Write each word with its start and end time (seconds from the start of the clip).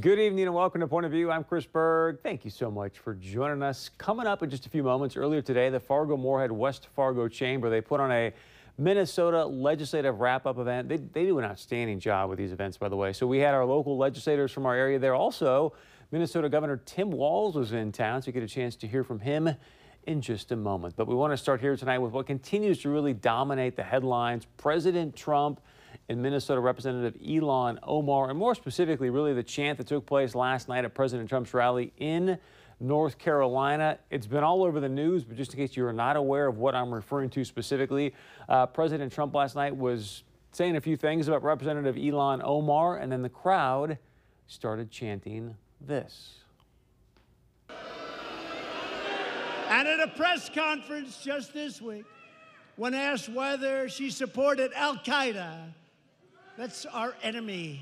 Good 0.00 0.20
evening 0.20 0.44
and 0.44 0.54
welcome 0.54 0.82
to 0.82 0.86
Point 0.86 1.06
of 1.06 1.12
View. 1.12 1.30
I'm 1.30 1.42
Chris 1.42 1.64
Berg. 1.64 2.18
Thank 2.22 2.44
you 2.44 2.50
so 2.50 2.70
much 2.70 2.98
for 2.98 3.14
joining 3.14 3.62
us. 3.62 3.88
Coming 3.96 4.26
up 4.26 4.42
in 4.42 4.50
just 4.50 4.66
a 4.66 4.68
few 4.68 4.82
moments, 4.82 5.16
earlier 5.16 5.40
today, 5.40 5.70
the 5.70 5.80
Fargo 5.80 6.16
Moorhead 6.16 6.52
West 6.52 6.88
Fargo 6.94 7.26
Chamber, 7.26 7.70
they 7.70 7.80
put 7.80 7.98
on 7.98 8.12
a 8.12 8.32
Minnesota 8.76 9.44
legislative 9.46 10.20
wrap-up 10.20 10.58
event. 10.58 10.88
They, 10.90 10.98
they 10.98 11.24
do 11.24 11.38
an 11.38 11.44
outstanding 11.46 11.98
job 11.98 12.28
with 12.28 12.38
these 12.38 12.52
events, 12.52 12.76
by 12.76 12.90
the 12.90 12.96
way. 12.96 13.12
So 13.14 13.26
we 13.26 13.38
had 13.38 13.54
our 13.54 13.64
local 13.64 13.96
legislators 13.96 14.52
from 14.52 14.66
our 14.66 14.74
area 14.74 14.98
there. 14.98 15.14
Also, 15.14 15.72
Minnesota 16.12 16.48
Governor 16.50 16.80
Tim 16.84 17.10
Walz 17.10 17.56
was 17.56 17.72
in 17.72 17.90
town, 17.90 18.22
so 18.22 18.26
you 18.26 18.32
get 18.34 18.42
a 18.42 18.46
chance 18.46 18.76
to 18.76 18.86
hear 18.86 19.02
from 19.02 19.18
him 19.18 19.50
in 20.04 20.20
just 20.20 20.52
a 20.52 20.56
moment. 20.56 20.94
But 20.96 21.08
we 21.08 21.14
want 21.14 21.32
to 21.32 21.36
start 21.36 21.60
here 21.60 21.76
tonight 21.76 21.98
with 21.98 22.12
what 22.12 22.26
continues 22.26 22.78
to 22.82 22.90
really 22.90 23.14
dominate 23.14 23.74
the 23.74 23.84
headlines. 23.84 24.46
President 24.58 25.16
Trump 25.16 25.60
and 26.08 26.22
Minnesota 26.22 26.60
Representative 26.60 27.20
Ilhan 27.20 27.78
Omar, 27.82 28.30
and 28.30 28.38
more 28.38 28.54
specifically, 28.54 29.10
really 29.10 29.34
the 29.34 29.42
chant 29.42 29.78
that 29.78 29.86
took 29.86 30.06
place 30.06 30.34
last 30.34 30.68
night 30.68 30.84
at 30.84 30.94
President 30.94 31.28
Trump's 31.28 31.52
rally 31.52 31.92
in 31.98 32.38
North 32.80 33.18
Carolina. 33.18 33.98
It's 34.10 34.26
been 34.26 34.44
all 34.44 34.64
over 34.64 34.80
the 34.80 34.88
news, 34.88 35.24
but 35.24 35.36
just 35.36 35.52
in 35.52 35.58
case 35.58 35.76
you 35.76 35.84
are 35.86 35.92
not 35.92 36.16
aware 36.16 36.46
of 36.46 36.58
what 36.58 36.74
I'm 36.74 36.94
referring 36.94 37.28
to 37.30 37.44
specifically, 37.44 38.14
uh, 38.48 38.66
President 38.66 39.12
Trump 39.12 39.34
last 39.34 39.54
night 39.54 39.76
was 39.76 40.22
saying 40.52 40.76
a 40.76 40.80
few 40.80 40.96
things 40.96 41.28
about 41.28 41.42
Representative 41.42 41.96
Ilhan 41.96 42.40
Omar, 42.42 42.96
and 42.96 43.12
then 43.12 43.22
the 43.22 43.28
crowd 43.28 43.98
started 44.46 44.90
chanting 44.90 45.56
this. 45.80 46.36
And 49.68 49.86
at 49.86 50.00
a 50.00 50.08
press 50.16 50.48
conference 50.48 51.22
just 51.22 51.52
this 51.52 51.82
week, 51.82 52.06
when 52.76 52.94
asked 52.94 53.28
whether 53.28 53.88
she 53.90 54.08
supported 54.08 54.72
Al 54.74 54.96
Qaeda, 54.96 55.74
that's 56.58 56.86
our 56.86 57.14
enemy. 57.22 57.80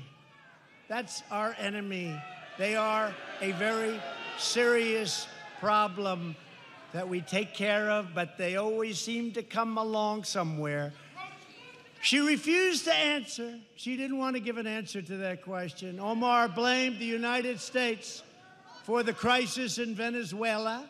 That's 0.87 1.23
our 1.31 1.55
enemy. 1.57 2.15
They 2.59 2.75
are 2.75 3.11
a 3.41 3.51
very 3.53 3.99
serious 4.37 5.27
problem 5.59 6.35
that 6.93 7.09
we 7.09 7.21
take 7.21 7.55
care 7.55 7.89
of, 7.89 8.13
but 8.13 8.37
they 8.37 8.55
always 8.55 8.99
seem 8.99 9.31
to 9.31 9.41
come 9.41 9.79
along 9.79 10.25
somewhere. 10.25 10.93
She 12.01 12.19
refused 12.19 12.85
to 12.85 12.93
answer. 12.93 13.55
She 13.75 13.97
didn't 13.97 14.19
want 14.19 14.35
to 14.35 14.39
give 14.39 14.57
an 14.57 14.67
answer 14.67 15.01
to 15.01 15.17
that 15.17 15.41
question. 15.41 15.99
Omar 15.99 16.47
blamed 16.47 16.99
the 16.99 17.05
United 17.05 17.59
States 17.59 18.21
for 18.83 19.01
the 19.01 19.11
crisis 19.11 19.79
in 19.79 19.95
Venezuela. 19.95 20.87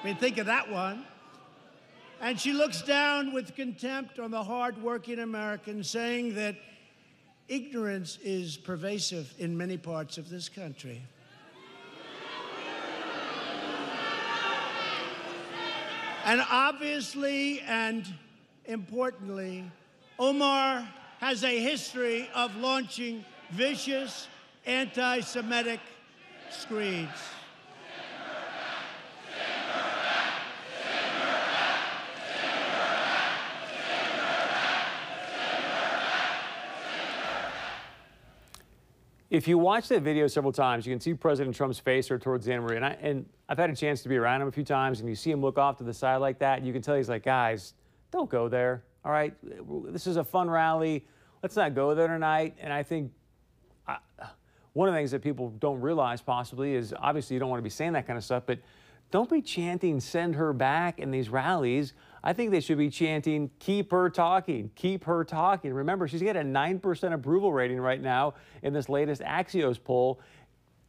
I 0.00 0.06
mean, 0.06 0.16
think 0.16 0.38
of 0.38 0.46
that 0.46 0.70
one. 0.70 1.04
And 2.20 2.40
she 2.40 2.52
looks 2.52 2.82
down 2.82 3.32
with 3.32 3.54
contempt 3.54 4.18
on 4.18 4.30
the 4.30 4.42
hardworking 4.42 5.18
Americans, 5.18 5.90
saying 5.90 6.34
that 6.36 6.56
ignorance 7.48 8.18
is 8.24 8.56
pervasive 8.56 9.32
in 9.38 9.56
many 9.56 9.76
parts 9.76 10.18
of 10.18 10.28
this 10.28 10.48
country. 10.48 11.02
And 16.24 16.42
obviously 16.50 17.60
and 17.60 18.04
importantly, 18.64 19.70
Omar 20.18 20.88
has 21.20 21.44
a 21.44 21.60
history 21.60 22.28
of 22.34 22.56
launching 22.56 23.24
vicious 23.50 24.26
anti 24.66 25.20
Semitic 25.20 25.78
screeds. 26.50 27.20
If 39.28 39.48
you 39.48 39.58
watch 39.58 39.88
that 39.88 40.02
video 40.02 40.28
several 40.28 40.52
times, 40.52 40.86
you 40.86 40.92
can 40.92 41.00
see 41.00 41.12
President 41.12 41.56
Trump's 41.56 41.80
face 41.80 42.10
or 42.12 42.18
towards 42.18 42.46
the 42.46 42.56
Marie. 42.58 42.76
And, 42.76 42.84
I, 42.84 42.96
and 43.00 43.26
I've 43.48 43.58
had 43.58 43.70
a 43.70 43.74
chance 43.74 44.02
to 44.02 44.08
be 44.08 44.16
around 44.16 44.40
him 44.40 44.48
a 44.48 44.52
few 44.52 44.62
times, 44.62 45.00
and 45.00 45.08
you 45.08 45.16
see 45.16 45.32
him 45.32 45.40
look 45.40 45.58
off 45.58 45.78
to 45.78 45.84
the 45.84 45.92
side 45.92 46.18
like 46.18 46.38
that. 46.38 46.62
You 46.62 46.72
can 46.72 46.80
tell 46.80 46.94
he's 46.94 47.08
like, 47.08 47.24
guys, 47.24 47.74
don't 48.12 48.30
go 48.30 48.48
there. 48.48 48.84
All 49.04 49.10
right, 49.10 49.34
this 49.92 50.06
is 50.06 50.16
a 50.16 50.24
fun 50.24 50.48
rally. 50.48 51.04
Let's 51.42 51.56
not 51.56 51.74
go 51.74 51.94
there 51.94 52.06
tonight. 52.08 52.56
And 52.60 52.72
I 52.72 52.84
think 52.84 53.12
I, 53.86 53.98
one 54.74 54.88
of 54.88 54.94
the 54.94 54.98
things 54.98 55.10
that 55.10 55.22
people 55.22 55.50
don't 55.58 55.80
realize 55.80 56.20
possibly 56.20 56.74
is 56.74 56.94
obviously 56.96 57.34
you 57.34 57.40
don't 57.40 57.50
want 57.50 57.58
to 57.58 57.64
be 57.64 57.70
saying 57.70 57.94
that 57.94 58.06
kind 58.06 58.16
of 58.16 58.24
stuff, 58.24 58.44
but 58.46 58.58
don't 59.10 59.30
be 59.30 59.40
chanting 59.40 60.00
send 60.00 60.34
her 60.34 60.52
back 60.52 60.98
in 60.98 61.10
these 61.10 61.28
rallies. 61.28 61.92
I 62.24 62.32
think 62.32 62.50
they 62.50 62.60
should 62.60 62.78
be 62.78 62.90
chanting 62.90 63.50
keep 63.60 63.92
her 63.92 64.10
talking, 64.10 64.70
keep 64.74 65.04
her 65.04 65.24
talking. 65.24 65.72
Remember, 65.72 66.08
she's 66.08 66.22
got 66.22 66.36
a 66.36 66.40
9% 66.40 67.12
approval 67.12 67.52
rating 67.52 67.78
right 67.80 68.00
now 68.00 68.34
in 68.62 68.72
this 68.72 68.88
latest 68.88 69.22
Axios 69.22 69.82
poll. 69.82 70.20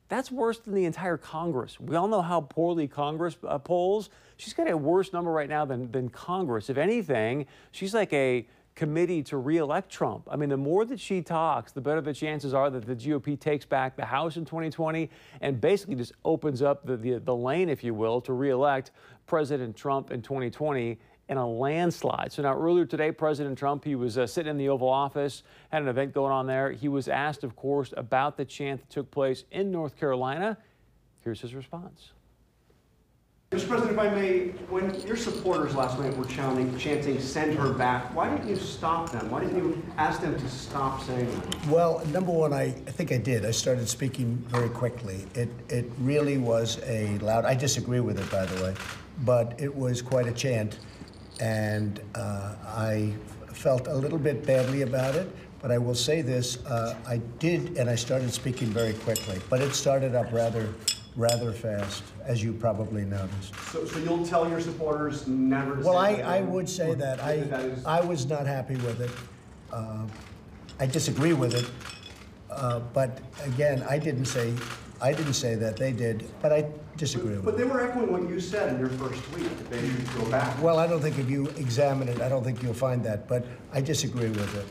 That's 0.10 0.32
worse 0.32 0.60
than 0.60 0.74
the 0.74 0.86
entire 0.86 1.18
Congress. 1.18 1.80
We 1.80 1.96
all 1.96 2.08
know 2.08 2.22
how 2.22 2.42
poorly 2.42 2.88
Congress 2.88 3.38
uh, 3.46 3.60
polls. 3.60 4.10
She's 4.38 4.54
got 4.54 4.70
a 4.70 4.78
worse 4.78 5.14
number 5.14 5.32
right 5.32 5.50
now 5.50 5.66
than, 5.66 5.92
than 5.92 6.10
Congress. 6.10 6.70
If 6.70 6.78
anything, 6.78 7.46
she's 7.72 7.94
like 7.94 8.14
a 8.14 8.48
committee 8.78 9.24
to 9.24 9.38
reelect 9.38 9.90
Trump. 9.92 10.28
I 10.32 10.38
mean, 10.38 10.50
the 10.50 10.56
more 10.56 10.86
that 10.86 11.00
she 11.00 11.22
talks, 11.22 11.72
the 11.72 11.82
better 11.82 12.00
the 12.00 12.14
chances 12.14 12.54
are 12.54 12.70
that 12.70 12.86
the 12.86 12.96
GOP 12.96 13.38
takes 13.38 13.66
back 13.66 13.98
the 13.98 14.06
House 14.06 14.38
in 14.38 14.46
2020 14.46 15.10
and 15.42 15.60
basically 15.60 15.96
just 15.96 16.14
opens 16.24 16.62
up 16.62 16.86
the, 16.86 16.96
the, 16.96 17.18
the 17.18 17.36
lane, 17.36 17.70
if 17.70 17.84
you 17.84 17.96
will, 17.96 18.22
to 18.22 18.34
reelect 18.34 18.92
President 19.26 19.76
Trump 19.76 20.12
in 20.12 20.22
2020 20.22 21.00
in 21.28 21.38
a 21.38 21.46
landslide. 21.46 22.32
So 22.32 22.44
now 22.44 22.56
earlier 22.56 22.86
today, 22.86 23.12
President 23.12 23.58
Trump, 23.58 23.84
he 23.84 23.96
was 23.96 24.18
uh, 24.18 24.28
sitting 24.28 24.52
in 24.52 24.58
the 24.58 24.70
Oval 24.70 24.88
Office, 24.88 25.42
had 25.72 25.82
an 25.82 25.88
event 25.88 26.14
going 26.14 26.32
on 26.32 26.46
there. 26.46 26.72
He 26.72 26.88
was 26.88 27.08
asked, 27.08 27.44
of 27.44 27.56
course, 27.56 27.94
about 27.98 28.38
the 28.38 28.46
chant 28.46 28.82
that 28.82 28.90
took 28.92 29.10
place 29.10 29.44
in 29.52 29.72
North 29.72 29.98
Carolina. 29.98 30.56
Here's 31.24 31.42
his 31.42 31.56
response. 31.56 32.12
Mr. 33.50 33.70
President, 33.70 33.94
if 33.94 34.00
I 34.00 34.10
may, 34.10 34.48
when 34.70 34.94
your 35.08 35.16
supporters 35.16 35.74
last 35.74 35.98
night 35.98 36.18
were 36.18 36.26
chanting, 36.26 36.78
chanting 36.78 37.18
send 37.18 37.58
her 37.58 37.72
back, 37.72 38.14
why 38.14 38.30
didn't 38.30 38.50
you 38.50 38.58
stop 38.58 39.10
them? 39.10 39.32
Why 39.32 39.40
didn't 39.40 39.56
you 39.56 39.82
ask 39.96 40.20
them 40.20 40.38
to 40.38 40.50
stop 40.50 41.02
saying 41.04 41.30
that? 41.32 41.68
Well, 41.68 42.06
number 42.08 42.34
one, 42.34 42.52
I, 42.52 42.64
I 42.64 42.92
think 42.92 43.14
I 43.14 43.18
did. 43.18 43.46
I 43.46 43.52
started 43.52 43.88
speaking 43.88 44.36
very 44.50 44.68
quickly. 44.68 45.26
It, 45.34 45.48
it 45.70 45.90
really 46.00 46.38
was 46.38 46.82
a 46.84 47.18
loud, 47.20 47.46
I 47.46 47.56
disagree 47.56 48.02
with 48.02 48.20
it, 48.20 48.30
by 48.30 48.46
the 48.46 48.62
way, 48.62 48.76
but 49.24 49.56
it 49.58 49.74
was 49.74 50.02
quite 50.02 50.28
a 50.28 50.34
chant. 50.34 50.80
And 51.40 52.02
uh, 52.16 52.54
I 52.66 53.14
felt 53.54 53.88
a 53.88 53.96
little 53.96 54.20
bit 54.20 54.46
badly 54.46 54.82
about 54.82 55.16
it. 55.16 55.34
But 55.62 55.72
I 55.72 55.78
will 55.78 55.96
say 55.96 56.22
this, 56.22 56.66
uh, 56.66 56.98
I 57.08 57.18
did, 57.40 57.78
and 57.78 57.90
I 57.90 57.96
started 57.96 58.34
speaking 58.34 58.68
very 58.68 58.94
quickly, 58.94 59.40
but 59.50 59.62
it 59.62 59.74
started 59.74 60.16
up 60.16 60.34
rather 60.34 60.74
rather 61.18 61.52
fast, 61.52 62.04
as 62.26 62.44
you 62.44 62.54
probably 62.54 63.04
noticed. 63.04 63.54
So, 63.72 63.84
so 63.86 63.98
you'll 64.00 64.26
tell 64.26 64.48
your 64.48 64.62
supporters 64.62 65.28
never 65.28 65.76
to 65.76 65.82
Well, 65.82 65.98
I, 65.98 66.12
say 66.14 66.18
that 66.22 66.28
I 66.30 66.42
would 66.42 66.70
say 66.70 66.94
that. 66.94 67.18
that 67.18 67.24
I, 67.26 67.32
is- 67.34 67.86
I 67.86 68.02
was 68.02 68.28
not 68.28 68.46
happy 68.46 68.76
with 68.76 69.02
it. 69.02 69.12
Uh, 69.74 70.06
I 70.80 70.86
disagree 70.86 71.34
with 71.34 71.56
it. 71.56 71.70
Uh, 72.52 72.80
But 72.94 73.20
again, 73.44 73.84
I 73.90 73.98
didn't 73.98 74.26
say, 74.26 74.54
I 75.02 75.12
didn't 75.12 75.34
say 75.34 75.56
that, 75.56 75.76
they 75.76 75.92
did, 75.92 76.30
but 76.42 76.54
I 76.54 76.70
disagree 76.98 77.32
with 77.32 77.40
it. 77.40 77.46
But 77.46 77.58
they 77.58 77.64
were 77.66 77.82
echoing 77.82 78.12
what 78.12 78.30
you 78.30 78.40
said 78.40 78.74
in 78.74 78.80
your 78.80 78.90
first 78.90 79.22
tweet, 79.26 79.50
that 79.58 79.70
they 79.72 79.88
should 79.90 80.14
go 80.16 80.30
back. 80.32 80.62
Well, 80.62 80.78
I 80.80 80.86
don't 80.88 81.02
think 81.02 81.18
if 81.20 81.30
you 81.30 81.48
examine 81.58 82.08
it, 82.08 82.22
I 82.22 82.30
don't 82.30 82.44
think 82.44 82.62
you'll 82.64 82.74
find 82.74 83.04
that, 83.06 83.28
but 83.28 83.44
I 83.74 83.82
disagree 83.82 84.30
with 84.30 84.56
it. 84.56 84.66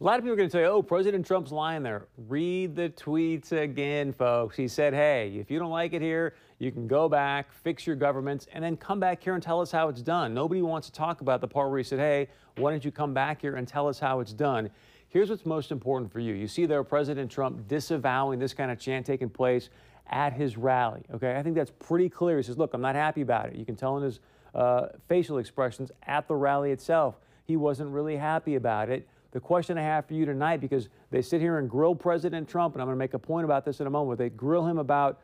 A 0.00 0.04
lot 0.04 0.18
of 0.18 0.24
people 0.24 0.32
are 0.32 0.36
going 0.36 0.48
to 0.48 0.52
tell 0.52 0.62
you, 0.62 0.66
oh, 0.68 0.82
President 0.82 1.26
Trump's 1.26 1.52
lying 1.52 1.82
there. 1.82 2.06
Read 2.26 2.74
the 2.74 2.88
tweets 2.88 3.52
again, 3.52 4.14
folks. 4.14 4.56
He 4.56 4.66
said, 4.66 4.94
hey, 4.94 5.36
if 5.38 5.50
you 5.50 5.58
don't 5.58 5.70
like 5.70 5.92
it 5.92 6.00
here, 6.00 6.36
you 6.58 6.72
can 6.72 6.86
go 6.86 7.06
back, 7.06 7.52
fix 7.52 7.86
your 7.86 7.96
governments, 7.96 8.46
and 8.54 8.64
then 8.64 8.78
come 8.78 8.98
back 8.98 9.22
here 9.22 9.34
and 9.34 9.42
tell 9.42 9.60
us 9.60 9.70
how 9.70 9.90
it's 9.90 10.00
done. 10.00 10.32
Nobody 10.32 10.62
wants 10.62 10.86
to 10.88 10.92
talk 10.94 11.20
about 11.20 11.42
the 11.42 11.48
part 11.48 11.68
where 11.68 11.76
he 11.76 11.84
said, 11.84 11.98
hey, 11.98 12.28
why 12.56 12.70
don't 12.70 12.82
you 12.82 12.90
come 12.90 13.12
back 13.12 13.42
here 13.42 13.56
and 13.56 13.68
tell 13.68 13.86
us 13.88 13.98
how 13.98 14.20
it's 14.20 14.32
done? 14.32 14.70
Here's 15.10 15.28
what's 15.28 15.44
most 15.44 15.70
important 15.70 16.10
for 16.10 16.20
you. 16.20 16.32
You 16.32 16.48
see 16.48 16.64
there 16.64 16.82
President 16.82 17.30
Trump 17.30 17.68
disavowing 17.68 18.38
this 18.38 18.54
kind 18.54 18.70
of 18.70 18.78
chant 18.78 19.04
taking 19.04 19.28
place 19.28 19.68
at 20.06 20.32
his 20.32 20.56
rally. 20.56 21.02
Okay, 21.12 21.36
I 21.36 21.42
think 21.42 21.56
that's 21.56 21.72
pretty 21.78 22.08
clear. 22.08 22.38
He 22.38 22.42
says, 22.42 22.56
look, 22.56 22.72
I'm 22.72 22.80
not 22.80 22.94
happy 22.94 23.20
about 23.20 23.50
it. 23.50 23.56
You 23.56 23.66
can 23.66 23.76
tell 23.76 23.98
in 23.98 24.04
his 24.04 24.20
uh, 24.54 24.86
facial 25.08 25.36
expressions 25.36 25.92
at 26.04 26.26
the 26.26 26.36
rally 26.36 26.70
itself. 26.70 27.16
He 27.44 27.58
wasn't 27.58 27.90
really 27.90 28.16
happy 28.16 28.54
about 28.54 28.88
it. 28.88 29.06
The 29.32 29.40
question 29.40 29.78
I 29.78 29.82
have 29.82 30.06
for 30.06 30.14
you 30.14 30.24
tonight, 30.24 30.60
because 30.60 30.88
they 31.10 31.22
sit 31.22 31.40
here 31.40 31.58
and 31.58 31.70
grill 31.70 31.94
President 31.94 32.48
Trump, 32.48 32.74
and 32.74 32.82
I'm 32.82 32.88
going 32.88 32.96
to 32.96 32.98
make 32.98 33.14
a 33.14 33.18
point 33.18 33.44
about 33.44 33.64
this 33.64 33.80
in 33.80 33.86
a 33.86 33.90
moment, 33.90 34.18
they 34.18 34.28
grill 34.28 34.66
him 34.66 34.78
about 34.78 35.20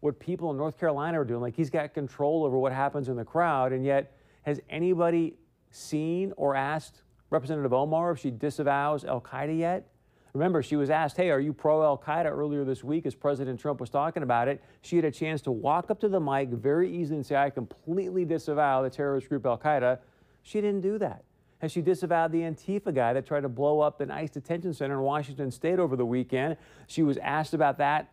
what 0.00 0.18
people 0.18 0.50
in 0.50 0.56
North 0.56 0.78
Carolina 0.78 1.20
are 1.20 1.24
doing, 1.24 1.42
like 1.42 1.54
he's 1.54 1.68
got 1.68 1.92
control 1.92 2.44
over 2.44 2.58
what 2.58 2.72
happens 2.72 3.08
in 3.08 3.16
the 3.16 3.24
crowd, 3.24 3.72
and 3.72 3.84
yet 3.84 4.16
has 4.42 4.60
anybody 4.70 5.34
seen 5.70 6.32
or 6.36 6.56
asked 6.56 7.02
Representative 7.28 7.72
Omar 7.72 8.12
if 8.12 8.18
she 8.18 8.30
disavows 8.30 9.04
Al 9.04 9.20
Qaeda 9.20 9.56
yet? 9.56 9.86
Remember, 10.32 10.62
she 10.62 10.76
was 10.76 10.90
asked, 10.90 11.16
Hey, 11.16 11.30
are 11.30 11.40
you 11.40 11.52
pro 11.52 11.82
Al 11.82 11.98
Qaeda 11.98 12.26
earlier 12.26 12.64
this 12.64 12.84
week 12.84 13.04
as 13.04 13.14
President 13.14 13.58
Trump 13.58 13.80
was 13.80 13.90
talking 13.90 14.22
about 14.22 14.48
it? 14.48 14.62
She 14.80 14.96
had 14.96 15.04
a 15.04 15.10
chance 15.10 15.42
to 15.42 15.50
walk 15.50 15.90
up 15.90 16.00
to 16.00 16.08
the 16.08 16.20
mic 16.20 16.48
very 16.50 16.90
easily 16.90 17.16
and 17.16 17.26
say, 17.26 17.36
I 17.36 17.50
completely 17.50 18.24
disavow 18.24 18.82
the 18.82 18.90
terrorist 18.90 19.28
group 19.28 19.44
Al 19.44 19.58
Qaeda. 19.58 19.98
She 20.42 20.60
didn't 20.60 20.80
do 20.80 20.98
that. 20.98 21.24
Has 21.60 21.72
she 21.72 21.82
disavowed 21.82 22.32
the 22.32 22.40
Antifa 22.40 22.94
guy 22.94 23.12
that 23.12 23.26
tried 23.26 23.42
to 23.42 23.48
blow 23.48 23.80
up 23.80 24.00
an 24.00 24.10
ICE 24.10 24.30
detention 24.30 24.72
center 24.72 24.94
in 24.94 25.00
Washington 25.00 25.50
State 25.50 25.78
over 25.78 25.94
the 25.94 26.06
weekend? 26.06 26.56
She 26.86 27.02
was 27.02 27.18
asked 27.18 27.54
about 27.54 27.78
that 27.78 28.12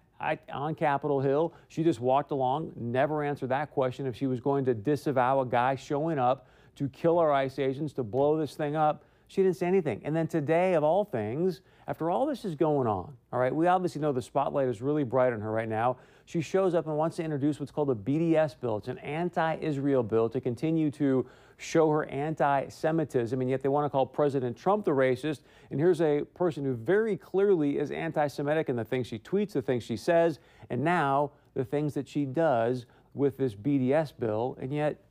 on 0.52 0.76
Capitol 0.76 1.22
Hill. 1.22 1.54
She 1.68 1.84
just 1.84 2.00
walked 2.00 2.32
along, 2.32 2.74
never 2.76 3.24
answered 3.24 3.50
that 3.50 3.72
question 3.72 4.06
if 4.06 4.16
she 4.16 4.28
was 4.28 4.40
going 4.40 4.66
to 4.66 4.74
disavow 4.74 5.42
a 5.42 5.46
guy 5.46 5.76
showing 5.76 6.20
up 6.20 6.48
to 6.76 6.90
kill 6.90 7.20
our 7.20 7.32
ICE 7.32 7.58
agents, 7.60 7.94
to 7.94 8.04
blow 8.04 8.38
this 8.38 8.56
thing 8.56 8.76
up. 8.76 9.06
She 9.28 9.44
didn't 9.44 9.58
say 9.58 9.68
anything. 9.68 10.02
And 10.04 10.16
then 10.16 10.28
today, 10.28 10.74
of 10.74 10.84
all 10.84 11.04
things, 11.04 11.62
after 11.88 12.10
all 12.10 12.26
this 12.26 12.46
is 12.46 12.56
going 12.56 12.88
on, 12.88 13.14
all 13.34 13.40
right, 13.40 13.54
we 13.54 13.68
obviously 13.68 14.02
know 14.02 14.12
the 14.12 14.22
spotlight 14.22 14.68
is 14.68 14.82
really 14.82 15.04
bright 15.04 15.34
on 15.34 15.42
her 15.42 15.52
right 15.52 15.68
now. 15.68 15.98
She 16.26 16.42
shows 16.42 16.74
up 16.74 16.88
and 16.88 16.98
wants 16.98 17.18
to 17.18 17.24
introduce 17.24 17.60
what's 17.60 17.72
called 17.72 17.90
a 17.90 17.96
BDS 17.96 18.60
bill. 18.60 18.78
It's 18.78 18.88
an 18.88 18.98
anti 19.00 19.56
Israel 19.56 20.04
bill 20.04 20.30
to 20.30 20.42
continue 20.42 20.92
to 20.92 21.26
show 21.58 21.90
her 21.90 22.06
anti 22.06 22.68
Semitism, 22.70 23.40
and 23.40 23.50
yet 23.50 23.62
they 23.62 23.70
want 23.70 23.86
to 23.86 23.90
call 23.90 24.06
President 24.06 24.58
Trump 24.58 24.86
the 24.86 24.92
racist. 24.92 25.40
And 25.72 25.80
here's 25.80 26.02
a 26.02 26.22
person 26.36 26.64
who 26.64 26.76
very 26.76 27.18
clearly 27.18 27.80
is 27.80 27.92
anti 27.92 28.28
Semitic 28.28 28.70
in 28.70 28.76
the 28.76 28.86
things 28.86 29.08
she 29.08 29.20
tweets, 29.20 29.54
the 29.54 29.62
things 29.62 29.84
she 29.84 29.98
says, 29.98 30.40
and 30.70 30.84
now 30.84 31.32
the 31.54 31.66
things 31.66 31.94
that 31.96 32.08
she 32.08 32.26
does 32.26 32.86
with 33.14 33.38
this 33.38 33.56
BDS 33.56 34.14
bill, 34.18 34.58
and 34.62 34.74
yet 34.74 35.02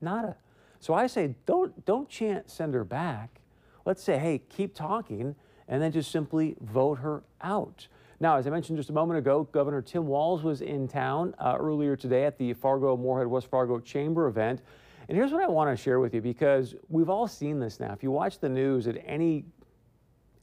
nada. 0.00 0.36
So 0.80 0.94
I 0.94 1.06
say, 1.06 1.34
don't, 1.46 1.84
don't 1.84 2.08
chant 2.08 2.50
send 2.50 2.74
her 2.74 2.84
back. 2.84 3.41
Let's 3.84 4.02
say, 4.02 4.18
hey, 4.18 4.42
keep 4.48 4.74
talking, 4.74 5.34
and 5.68 5.82
then 5.82 5.92
just 5.92 6.10
simply 6.10 6.56
vote 6.60 6.98
her 6.98 7.22
out. 7.40 7.88
Now, 8.20 8.36
as 8.36 8.46
I 8.46 8.50
mentioned 8.50 8.78
just 8.78 8.90
a 8.90 8.92
moment 8.92 9.18
ago, 9.18 9.48
Governor 9.50 9.82
Tim 9.82 10.06
Walz 10.06 10.44
was 10.44 10.60
in 10.60 10.86
town 10.86 11.34
uh, 11.40 11.56
earlier 11.58 11.96
today 11.96 12.24
at 12.24 12.38
the 12.38 12.52
Fargo 12.52 12.96
Moorhead 12.96 13.26
West 13.26 13.48
Fargo 13.48 13.80
Chamber 13.80 14.28
event. 14.28 14.62
And 15.08 15.18
here's 15.18 15.32
what 15.32 15.42
I 15.42 15.48
want 15.48 15.76
to 15.76 15.82
share 15.82 15.98
with 15.98 16.14
you 16.14 16.20
because 16.20 16.76
we've 16.88 17.10
all 17.10 17.26
seen 17.26 17.58
this 17.58 17.80
now. 17.80 17.92
If 17.92 18.04
you 18.04 18.12
watch 18.12 18.38
the 18.38 18.48
news 18.48 18.86
at 18.86 18.96
any 19.04 19.44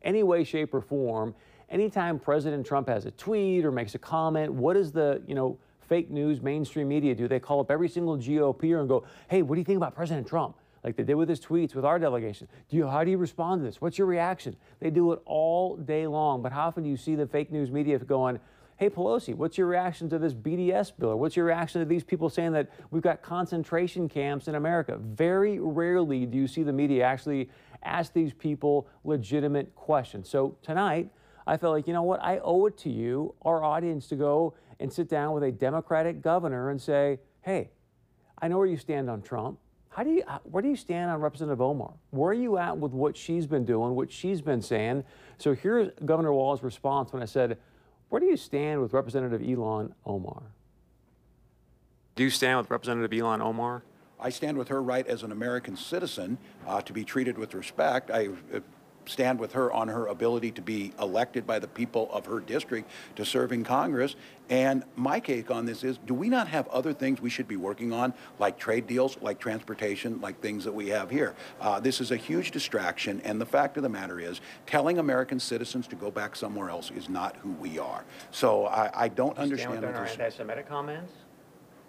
any 0.02 0.24
way, 0.24 0.44
shape, 0.44 0.74
or 0.74 0.82
form, 0.82 1.34
anytime 1.70 2.20
President 2.20 2.66
Trump 2.66 2.88
has 2.88 3.06
a 3.06 3.12
tweet 3.12 3.66
or 3.66 3.72
makes 3.72 3.96
a 3.96 4.00
comment, 4.00 4.54
what 4.54 4.74
does 4.74 4.92
the 4.92 5.22
you 5.26 5.36
know 5.36 5.58
fake 5.80 6.12
news 6.12 6.42
mainstream 6.42 6.90
media 6.90 7.16
do? 7.16 7.30
They 7.30 7.40
call 7.40 7.62
up 7.62 7.72
every 7.72 7.88
single 7.88 8.18
GOPer 8.18 8.80
and 8.80 8.90
go, 8.90 9.06
"Hey, 9.30 9.42
what 9.42 9.56
do 9.56 9.62
you 9.62 9.66
think 9.66 9.78
about 9.78 9.96
President 9.96 10.28
Trump?" 10.28 10.58
Like 10.84 10.96
they 10.96 11.04
did 11.04 11.16
with 11.16 11.30
his 11.30 11.40
tweets 11.40 11.76
with 11.76 11.86
our 11.86 12.00
delegation. 12.00 12.48
Do 12.70 12.78
you, 12.78 12.88
how 12.88 13.04
do 13.04 13.12
you 13.12 13.18
respond 13.18 13.62
to 13.62 13.66
this? 13.66 13.82
What's 13.82 13.98
your 13.98 14.08
reaction? 14.08 14.56
They 14.80 14.90
do 14.90 15.12
it 15.12 15.22
all 15.26 15.76
day 15.76 16.08
long. 16.08 16.42
But 16.42 16.52
how 16.52 16.68
often 16.68 16.84
do 16.84 16.90
you 16.90 16.98
see 16.98 17.16
the 17.16 17.28
fake 17.28 17.52
news 17.52 17.72
media 17.72 18.00
going? 18.00 18.40
Hey, 18.78 18.90
Pelosi, 18.90 19.36
what's 19.36 19.58
your 19.58 19.68
reaction 19.68 20.10
to 20.10 20.18
this 20.18 20.34
BDS 20.34 20.94
bill? 20.98 21.10
Or 21.10 21.18
what's 21.18 21.36
your 21.36 21.46
reaction 21.46 21.82
to 21.82 21.86
these 21.86 22.04
people 22.04 22.30
saying 22.30 22.54
that 22.54 22.70
we've 22.92 23.04
got 23.04 23.22
concentration 23.22 24.08
camps 24.08 24.48
in 24.48 24.56
America? 24.56 24.98
Very 24.98 25.60
rarely 25.60 26.26
do 26.26 26.38
you 26.38 26.48
see 26.48 26.64
the 26.64 26.72
media 26.72 27.04
actually 27.04 27.50
ask 27.84 28.14
these 28.14 28.34
people 28.34 28.88
legitimate 29.04 29.76
questions. 29.76 30.30
So 30.30 30.58
tonight, 30.62 31.10
I 31.48 31.58
felt 31.58 31.74
like, 31.74 31.88
you 31.88 31.94
know 31.94 32.04
what, 32.04 32.22
I 32.24 32.40
owe 32.40 32.66
it 32.68 32.78
to 32.80 32.90
you, 32.90 33.34
our 33.42 33.64
audience, 33.64 34.08
to 34.08 34.16
go 34.16 34.54
and 34.80 34.92
sit 34.92 35.10
down 35.10 35.34
with 35.34 35.44
a 35.44 35.52
Democratic 35.52 36.22
governor 36.22 36.70
and 36.70 36.82
say, 36.82 37.20
hey, 37.42 37.70
I 38.42 38.48
know 38.48 38.58
where 38.58 38.68
you 38.68 38.78
stand 38.78 39.10
on 39.10 39.22
Trump. 39.22 39.60
How 40.00 40.06
do 40.06 40.12
you, 40.12 40.24
where 40.44 40.64
do 40.64 40.70
you 40.70 40.78
stand 40.78 41.12
on 41.12 41.20
Representative 41.20 41.60
Omar? 41.60 41.92
Where 42.12 42.30
are 42.30 42.34
you 42.34 42.58
at 42.58 42.78
with 42.78 42.94
what 42.94 43.18
she's 43.18 43.46
been 43.46 43.66
doing, 43.66 43.96
what 43.96 44.10
she's 44.10 44.40
been 44.40 44.62
saying? 44.62 45.04
So 45.40 45.54
here's 45.54 45.90
Governor 46.06 46.32
Walz's 46.32 46.64
response 46.64 47.12
when 47.12 47.22
I 47.22 47.26
said, 47.26 47.58
where 48.08 48.22
do 48.22 48.26
you 48.26 48.38
stand 48.38 48.82
with 48.82 48.94
Representative 48.94 49.42
Ilhan 49.42 49.92
Omar? 50.06 50.42
Do 52.16 52.24
you 52.24 52.30
stand 52.30 52.60
with 52.60 52.70
Representative 52.70 53.12
Ilhan 53.12 53.42
Omar? 53.42 53.84
I 54.18 54.30
stand 54.30 54.58
with 54.58 54.70
her 54.70 54.82
right 54.82 55.06
as 55.06 55.24
an 55.24 55.34
American 55.34 55.76
citizen 55.76 56.38
uh, 56.66 56.80
to 56.80 56.94
be 56.94 57.04
treated 57.04 57.38
with 57.38 57.54
respect. 57.54 58.10
I 58.10 58.30
uh, 58.54 58.62
stand 59.10 59.40
with 59.40 59.54
her 59.54 59.72
on 59.72 59.88
her 59.88 60.08
ability 60.08 60.52
to 60.52 60.62
be 60.62 60.94
elected 61.00 61.48
by 61.48 61.60
the 61.60 61.68
people 61.68 62.10
of 62.12 62.26
her 62.28 62.40
district 62.40 62.90
to 63.16 63.26
serve 63.26 63.52
in 63.52 63.64
Congress. 63.64 64.16
And 64.50 64.84
my 64.96 65.20
take 65.20 65.52
on 65.52 65.66
this 65.66 65.84
is, 65.84 65.98
do 65.98 66.14
we 66.14 66.30
not 66.30 66.48
have 66.48 66.68
other 66.70 66.94
things 66.94 67.22
we 67.22 67.30
should 67.30 67.48
be 67.48 67.56
working 67.56 67.94
on, 67.94 68.14
like 68.40 68.58
trade 68.58 68.88
deals, 68.88 69.18
like 69.22 69.40
transportation, 69.40 70.22
like 70.22 70.42
things 70.42 70.64
that 70.64 70.74
we 70.74 70.90
have 70.90 71.10
here? 71.10 71.36
Uh, 71.62 71.80
this 71.80 72.02
is 72.02 72.12
a 72.12 72.18
huge 72.18 72.52
distraction, 72.52 73.22
and 73.24 73.40
the 73.40 73.46
fact 73.46 73.78
of 73.78 73.84
the 73.84 73.90
matter 73.90 74.20
is, 74.20 74.42
telling 74.66 74.98
American 74.98 75.40
citizens 75.40 75.88
to 75.88 75.96
go 75.96 76.10
back 76.10 76.36
somewhere 76.36 76.70
else 76.70 76.90
is 76.92 77.10
not 77.10 77.36
who 77.38 77.52
we 77.54 77.78
are. 77.78 78.04
So 78.32 78.66
I, 78.66 79.06
I 79.06 79.08
don't 79.08 79.38
you 79.38 79.44
understand. 79.44 79.72
Stand 79.78 79.86
with 79.86 79.96
our 79.96 80.06
anti-Semitic 80.06 80.68
comments? 80.68 81.14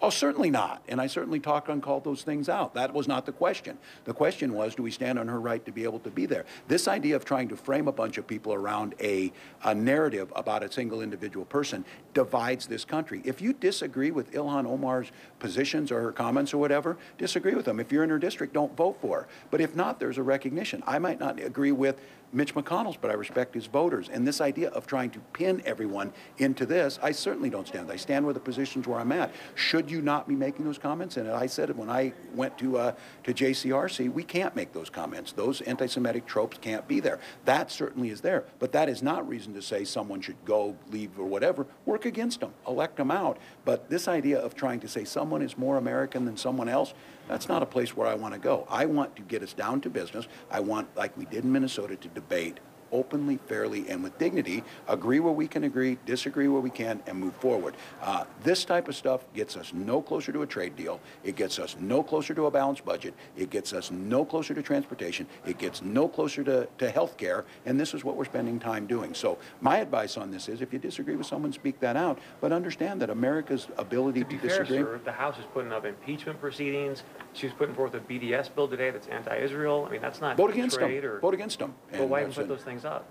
Oh, 0.02 0.08
certainly 0.08 0.49
not. 0.49 0.82
And 0.88 0.99
I 0.99 1.06
certainly 1.06 1.41
talked 1.41 1.69
and 1.69 1.82
called 1.82 2.05
those 2.05 2.23
things 2.23 2.49
out. 2.49 2.73
That 2.73 2.94
was 2.94 3.06
not 3.06 3.26
the 3.26 3.32
question. 3.32 3.76
The 4.05 4.14
question 4.14 4.55
was, 4.55 4.75
do 4.75 4.82
we 4.82 4.91
stand 4.91 5.19
on 5.19 5.29
her 5.29 5.38
right 5.38 5.62
to 5.67 5.73
be 5.73 5.85
able 5.85 5.99
to 6.00 6.11
be 6.11 6.25
there? 6.25 6.47
This 6.69 6.88
idea 6.88 7.17
of 7.17 7.26
trying 7.26 7.49
to 7.49 7.56
frame 7.56 7.87
a 7.87 7.93
bunch 7.93 8.17
of 8.17 8.26
people 8.26 8.55
around 8.55 8.94
a, 8.99 9.31
a 9.62 9.75
narrative 9.75 10.32
about 10.35 10.62
a 10.62 10.73
single 10.73 11.02
individual 11.02 11.44
person 11.44 11.85
divides 12.14 12.67
this 12.67 12.82
country. 12.82 13.20
If 13.25 13.43
you 13.43 13.52
disagree 13.52 14.11
with 14.11 14.32
Ilhan 14.32 14.67
Omar's 14.67 15.12
positions 15.38 15.93
or 15.93 16.00
her 16.00 16.12
comments 16.12 16.55
or 16.55 16.58
whatever, 16.58 16.96
disagree 17.19 17.55
with 17.55 17.67
them. 17.67 17.79
If 17.79 17.93
you're 17.93 18.05
in 18.05 18.11
her 18.11 18.19
district, 18.19 18.55
don't 18.55 18.75
vote 18.76 18.96
for 19.03 19.20
her. 19.20 19.29
But 19.50 19.61
if 19.61 19.76
not, 19.76 20.00
there's 20.00 20.17
a 20.17 20.23
recognition. 20.23 20.82
I 20.87 20.99
might 20.99 21.20
not 21.20 21.38
agree 21.38 21.73
with 21.73 22.00
Mitch 22.32 22.55
McConnell's, 22.55 22.97
but 22.97 23.11
I 23.11 23.15
respect 23.15 23.55
his 23.55 23.67
voters. 23.67 24.09
And 24.09 24.27
this 24.27 24.41
idea 24.41 24.69
of 24.71 24.87
trying 24.87 25.11
to 25.11 25.19
pin 25.32 25.62
everyone 25.65 26.12
into 26.38 26.65
this, 26.65 26.99
I 27.03 27.12
certainly 27.12 27.50
don't 27.50 27.67
stand. 27.67 27.91
I 27.91 27.97
stand 27.97 28.27
with 28.27 28.35
the 28.35 28.41
positions 28.41 28.87
where 28.87 29.00
I'm 29.00 29.12
at. 29.12 29.32
Should 29.55 29.91
you 29.91 30.00
not 30.00 30.29
be 30.29 30.37
making 30.37 30.65
those 30.65 30.79
comments? 30.79 31.17
And 31.17 31.29
I 31.29 31.47
said 31.47 31.71
it 31.71 31.77
when 31.77 31.91
I 31.91 32.12
went 32.35 32.56
to 32.59 32.79
uh, 32.79 32.93
to 33.25 33.35
JCRC, 33.35 34.12
we 34.12 34.23
can't 34.23 34.55
make 34.55 34.73
those 34.73 34.91
comments. 34.91 35.32
Those 35.32 35.61
anti-Semitic 35.62 36.27
tropes 36.27 36.59
can't 36.61 36.87
be 36.87 37.00
there. 37.00 37.19
That 37.44 37.71
certainly 37.71 38.11
is 38.11 38.21
there, 38.21 38.44
but 38.59 38.73
that 38.73 38.88
is 38.88 39.03
not 39.03 39.29
reason 39.29 39.53
to 39.55 39.62
say 39.62 39.85
someone 39.85 40.21
should 40.21 40.43
go, 40.44 40.77
leave, 40.91 41.19
or 41.19 41.27
whatever. 41.27 41.67
Work 41.87 42.05
against 42.05 42.41
them, 42.41 42.55
elect 42.67 42.97
them 42.97 43.11
out. 43.11 43.38
But 43.65 43.91
this 43.91 44.06
idea 44.06 44.38
of 44.38 44.55
trying 44.55 44.81
to 44.81 44.88
say 44.88 45.05
someone 45.05 45.43
is 45.43 45.59
more 45.59 45.77
American 45.77 46.25
than 46.25 46.37
someone 46.37 46.69
else, 46.69 46.94
that's 47.31 47.49
not 47.49 47.62
a 47.62 47.67
place 47.67 47.97
where 47.97 48.09
I 48.09 48.15
want 48.15 48.35
to 48.35 48.41
go. 48.41 48.67
I 48.69 48.87
want 48.87 49.15
to 49.15 49.23
get 49.23 49.44
us 49.44 49.53
down 49.53 49.81
to 49.82 49.91
business. 49.91 50.27
I 50.50 50.59
want, 50.59 50.88
like 50.97 51.17
we 51.17 51.27
did 51.27 51.44
in 51.44 51.53
Minnesota, 51.53 51.94
to 51.94 52.09
debate 52.20 52.69
openly, 52.92 53.38
fairly, 53.46 53.88
and 53.88 54.02
with 54.02 54.16
dignity, 54.19 54.62
agree 54.88 55.20
where 55.20 55.32
we 55.32 55.46
can 55.46 55.64
agree, 55.64 55.98
disagree 56.06 56.48
where 56.48 56.60
we 56.60 56.70
can, 56.70 57.02
and 57.06 57.19
move 57.19 57.34
forward. 57.37 57.75
Uh, 58.02 58.25
this 58.42 58.64
type 58.64 58.88
of 58.88 58.96
stuff 58.96 59.25
gets 59.34 59.56
us 59.56 59.72
no 59.72 60.00
closer 60.00 60.32
to 60.32 60.42
a 60.42 60.46
trade 60.46 60.76
deal. 60.76 61.00
It 61.25 61.37
gets 61.37 61.58
us 61.58 61.76
no 61.78 62.02
closer 62.02 62.34
to 62.34 62.46
a 62.46 62.50
balanced 62.50 62.84
budget. 62.84 63.14
It 63.37 63.50
gets 63.50 63.72
us 63.72 63.90
no 63.90 64.25
closer 64.25 64.54
to 64.54 64.62
transportation. 64.62 65.26
It 65.46 65.58
gets 65.58 65.82
no 65.82 66.08
closer 66.08 66.44
to, 66.44 66.69
to 66.79 66.91
health 66.91 67.17
care. 67.17 67.44
And 67.67 67.79
this 67.79 67.94
is 67.94 68.05
what 68.05 68.17
we're 68.17 68.24
spending 68.24 68.58
time 68.58 68.86
doing. 68.86 69.15
So 69.15 69.38
my 69.60 69.79
advice 69.79 70.17
on 70.17 70.31
this 70.31 70.48
is 70.48 70.60
if 70.60 70.72
you 70.72 70.79
disagree 70.79 71.17
with 71.17 71.26
someone, 71.26 71.53
speak 71.53 71.81
that 71.81 71.96
out. 71.96 72.19
But 72.41 72.53
understand 72.53 73.00
that 73.03 73.10
America's 73.10 73.69
ability 73.76 74.20
to, 74.20 74.26
be 74.26 74.36
to 74.36 74.48
disagree. 74.48 74.79
Fair, 74.79 74.84
sir, 74.84 75.00
the 75.05 75.12
House 75.12 75.38
is 75.38 75.44
putting 75.53 75.72
up 75.72 75.84
impeachment 75.84 76.41
proceedings. 76.41 77.03
She 77.32 77.46
was 77.46 77.55
putting 77.55 77.74
forth 77.74 77.94
a 77.94 78.00
BDS 78.00 78.55
bill 78.55 78.69
today 78.69 78.91
that's 78.91 79.06
anti-Israel. 79.08 79.86
I 79.88 79.93
mean, 79.93 80.03
that's 80.03 80.20
not 80.20 80.36
vote 80.36 80.50
against 80.50 80.79
them. 80.79 80.91
Or, 80.91 81.20
vote 81.20 81.34
against 81.34 81.58
them. 81.58 81.74
But 81.93 82.08
why 82.08 82.20
even 82.22 82.32
put 82.32 82.48
those 82.48 82.62
things 82.62 82.80
up? 82.84 83.06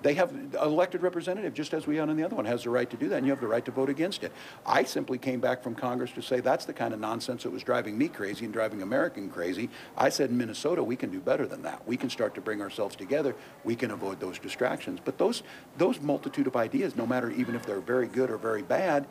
They 0.00 0.14
have 0.14 0.32
elected 0.62 1.02
representative, 1.02 1.54
just 1.54 1.74
as 1.74 1.86
we 1.88 1.98
on 1.98 2.14
the 2.16 2.22
other 2.22 2.36
one, 2.36 2.44
has 2.44 2.62
the 2.62 2.70
right 2.70 2.88
to 2.88 2.96
do 2.96 3.08
that, 3.08 3.16
and 3.16 3.26
you 3.26 3.32
have 3.32 3.40
the 3.40 3.48
right 3.48 3.64
to 3.64 3.72
vote 3.72 3.88
against 3.88 4.22
it. 4.22 4.30
I 4.64 4.84
simply 4.84 5.18
came 5.18 5.40
back 5.40 5.60
from 5.60 5.74
Congress 5.74 6.12
to 6.12 6.22
say 6.22 6.38
that's 6.38 6.64
the 6.64 6.72
kind 6.72 6.94
of 6.94 7.00
nonsense 7.00 7.42
that 7.42 7.50
was 7.50 7.64
driving 7.64 7.98
me 7.98 8.06
crazy 8.06 8.44
and 8.44 8.54
driving 8.54 8.82
American 8.82 9.28
crazy. 9.28 9.68
I 9.96 10.10
said 10.10 10.30
in 10.30 10.38
Minnesota, 10.38 10.84
we 10.84 10.94
can 10.94 11.10
do 11.10 11.18
better 11.18 11.48
than 11.48 11.62
that. 11.62 11.86
We 11.86 11.96
can 11.96 12.10
start 12.10 12.36
to 12.36 12.40
bring 12.40 12.62
ourselves 12.62 12.94
together. 12.94 13.34
We 13.64 13.74
can 13.74 13.90
avoid 13.90 14.20
those 14.20 14.38
distractions. 14.38 15.00
But 15.04 15.18
those, 15.18 15.42
those 15.78 16.00
multitude 16.00 16.46
of 16.46 16.54
ideas, 16.54 16.94
no 16.94 17.06
matter 17.06 17.30
even 17.32 17.56
if 17.56 17.66
they're 17.66 17.80
very 17.80 18.06
good 18.06 18.30
or 18.30 18.38
very 18.38 18.62
bad, 18.62 19.04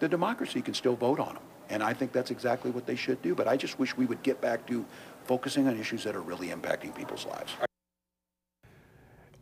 the 0.00 0.08
democracy 0.08 0.60
can 0.60 0.74
still 0.74 0.96
vote 0.96 1.20
on 1.20 1.34
them. 1.34 1.42
And 1.70 1.82
I 1.82 1.94
think 1.94 2.12
that's 2.12 2.30
exactly 2.30 2.70
what 2.70 2.84
they 2.84 2.96
should 2.96 3.22
do. 3.22 3.34
But 3.34 3.48
I 3.48 3.56
just 3.56 3.78
wish 3.78 3.96
we 3.96 4.04
would 4.04 4.22
get 4.22 4.42
back 4.42 4.66
to 4.66 4.84
focusing 5.24 5.68
on 5.68 5.80
issues 5.80 6.04
that 6.04 6.14
are 6.14 6.20
really 6.20 6.48
impacting 6.48 6.94
people's 6.94 7.24
lives. 7.24 7.54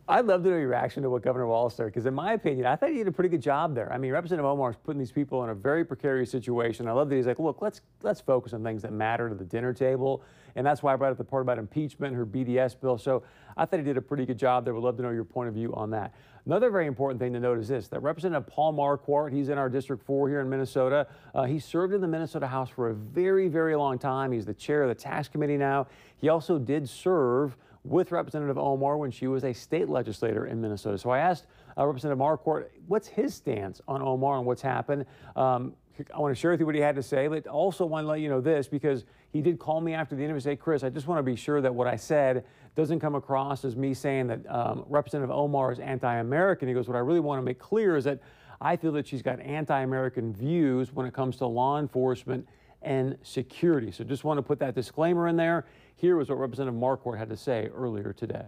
I'd 0.05 0.25
love 0.25 0.43
to 0.43 0.49
know 0.49 0.57
your 0.57 0.67
reaction 0.67 1.01
to 1.03 1.09
what 1.09 1.21
Governor 1.21 1.47
Walz 1.47 1.75
said, 1.75 1.85
because 1.85 2.05
in 2.05 2.13
my 2.13 2.33
opinion, 2.33 2.65
I 2.65 2.75
thought 2.75 2.89
he 2.89 2.97
did 2.97 3.07
a 3.07 3.11
pretty 3.11 3.29
good 3.29 3.41
job 3.41 3.73
there. 3.73 3.91
I 3.91 3.97
mean, 3.97 4.11
Representative 4.11 4.45
Omar 4.45 4.71
is 4.71 4.75
putting 4.75 4.99
these 4.99 5.13
people 5.13 5.41
in 5.45 5.49
a 5.49 5.55
very 5.55 5.85
precarious 5.85 6.29
situation. 6.29 6.89
I 6.89 6.91
love 6.91 7.07
that 7.07 7.15
he's 7.15 7.25
like, 7.25 7.39
look, 7.39 7.61
let's 7.61 7.79
let's 8.01 8.19
focus 8.19 8.51
on 8.51 8.63
things 8.63 8.81
that 8.81 8.91
matter 8.91 9.29
to 9.29 9.35
the 9.35 9.45
dinner 9.45 9.71
table, 9.71 10.21
and 10.57 10.67
that's 10.67 10.83
why 10.83 10.91
I 10.91 10.97
brought 10.97 11.13
up 11.13 11.17
the 11.17 11.23
part 11.23 11.41
about 11.41 11.57
impeachment, 11.57 12.17
her 12.17 12.25
BDS 12.25 12.77
bill. 12.81 12.97
So 12.97 13.23
I 13.55 13.63
thought 13.63 13.79
he 13.79 13.85
did 13.85 13.95
a 13.95 14.01
pretty 14.01 14.25
good 14.25 14.37
job 14.37 14.65
there. 14.65 14.73
Would 14.73 14.83
love 14.83 14.97
to 14.97 15.03
know 15.03 15.11
your 15.11 15.23
point 15.23 15.47
of 15.47 15.55
view 15.55 15.73
on 15.73 15.89
that. 15.91 16.13
Another 16.45 16.69
very 16.69 16.87
important 16.87 17.21
thing 17.21 17.31
to 17.31 17.39
note 17.39 17.57
is 17.57 17.69
this: 17.69 17.87
that 17.87 18.01
Representative 18.01 18.45
Paul 18.45 18.73
Marquart, 18.73 19.31
he's 19.31 19.47
in 19.47 19.57
our 19.57 19.69
District 19.69 20.05
4 20.05 20.27
here 20.27 20.41
in 20.41 20.49
Minnesota. 20.49 21.07
Uh, 21.33 21.43
he 21.43 21.59
served 21.59 21.93
in 21.93 22.01
the 22.01 22.09
Minnesota 22.09 22.47
House 22.47 22.69
for 22.69 22.89
a 22.89 22.93
very, 22.93 23.47
very 23.47 23.77
long 23.77 23.97
time. 23.97 24.33
He's 24.33 24.45
the 24.45 24.53
chair 24.53 24.83
of 24.83 24.89
the 24.89 24.95
Tax 24.95 25.29
Committee 25.29 25.55
now. 25.55 25.87
He 26.17 26.27
also 26.27 26.59
did 26.59 26.89
serve 26.89 27.55
with 27.83 28.11
Representative 28.11 28.57
Omar 28.57 28.97
when 28.97 29.11
she 29.11 29.27
was 29.27 29.43
a 29.43 29.53
state 29.53 29.89
legislator 29.89 30.45
in 30.45 30.61
Minnesota. 30.61 30.97
So 30.97 31.09
I 31.09 31.19
asked 31.19 31.47
uh, 31.77 31.85
Representative 31.85 32.19
Marquart, 32.19 32.69
what's 32.87 33.07
his 33.07 33.33
stance 33.33 33.81
on 33.87 34.01
Omar 34.01 34.37
and 34.37 34.45
what's 34.45 34.61
happened? 34.61 35.05
Um, 35.35 35.73
I 36.13 36.19
want 36.19 36.35
to 36.35 36.39
share 36.39 36.51
with 36.51 36.59
you 36.59 36.65
what 36.65 36.75
he 36.75 36.81
had 36.81 36.95
to 36.95 37.03
say, 37.03 37.27
but 37.27 37.45
also 37.45 37.85
want 37.85 38.05
to 38.05 38.09
let 38.09 38.19
you 38.19 38.29
know 38.29 38.41
this 38.41 38.67
because 38.67 39.05
he 39.31 39.41
did 39.41 39.59
call 39.59 39.79
me 39.79 39.93
after 39.93 40.15
the 40.15 40.21
interview 40.23 40.35
and 40.35 40.43
say, 40.43 40.55
Chris, 40.55 40.83
I 40.83 40.89
just 40.89 41.07
want 41.07 41.19
to 41.19 41.23
be 41.23 41.35
sure 41.35 41.61
that 41.61 41.73
what 41.73 41.87
I 41.87 41.95
said 41.95 42.45
doesn't 42.75 42.99
come 42.99 43.13
across 43.13 43.63
as 43.63 43.75
me 43.75 43.93
saying 43.93 44.27
that 44.27 44.49
um, 44.49 44.85
Representative 44.87 45.35
Omar 45.35 45.71
is 45.71 45.79
anti 45.79 46.15
American. 46.15 46.67
He 46.67 46.73
goes, 46.73 46.87
What 46.87 46.95
I 46.95 47.01
really 47.01 47.19
want 47.19 47.39
to 47.39 47.43
make 47.43 47.59
clear 47.59 47.95
is 47.95 48.05
that 48.05 48.19
I 48.59 48.75
feel 48.75 48.91
that 48.93 49.05
she's 49.05 49.21
got 49.21 49.39
anti 49.41 49.81
American 49.81 50.33
views 50.33 50.91
when 50.91 51.05
it 51.05 51.13
comes 51.13 51.35
to 51.37 51.45
law 51.45 51.79
enforcement 51.79 52.47
and 52.81 53.17
security. 53.21 53.91
So 53.91 54.03
just 54.03 54.23
want 54.23 54.39
to 54.39 54.41
put 54.41 54.59
that 54.59 54.73
disclaimer 54.73 55.27
in 55.27 55.37
there. 55.37 55.65
Here 55.95 56.15
was 56.15 56.29
what 56.29 56.39
Representative 56.39 56.79
Marquart 56.79 57.17
had 57.17 57.29
to 57.29 57.37
say 57.37 57.69
earlier 57.73 58.13
today. 58.13 58.45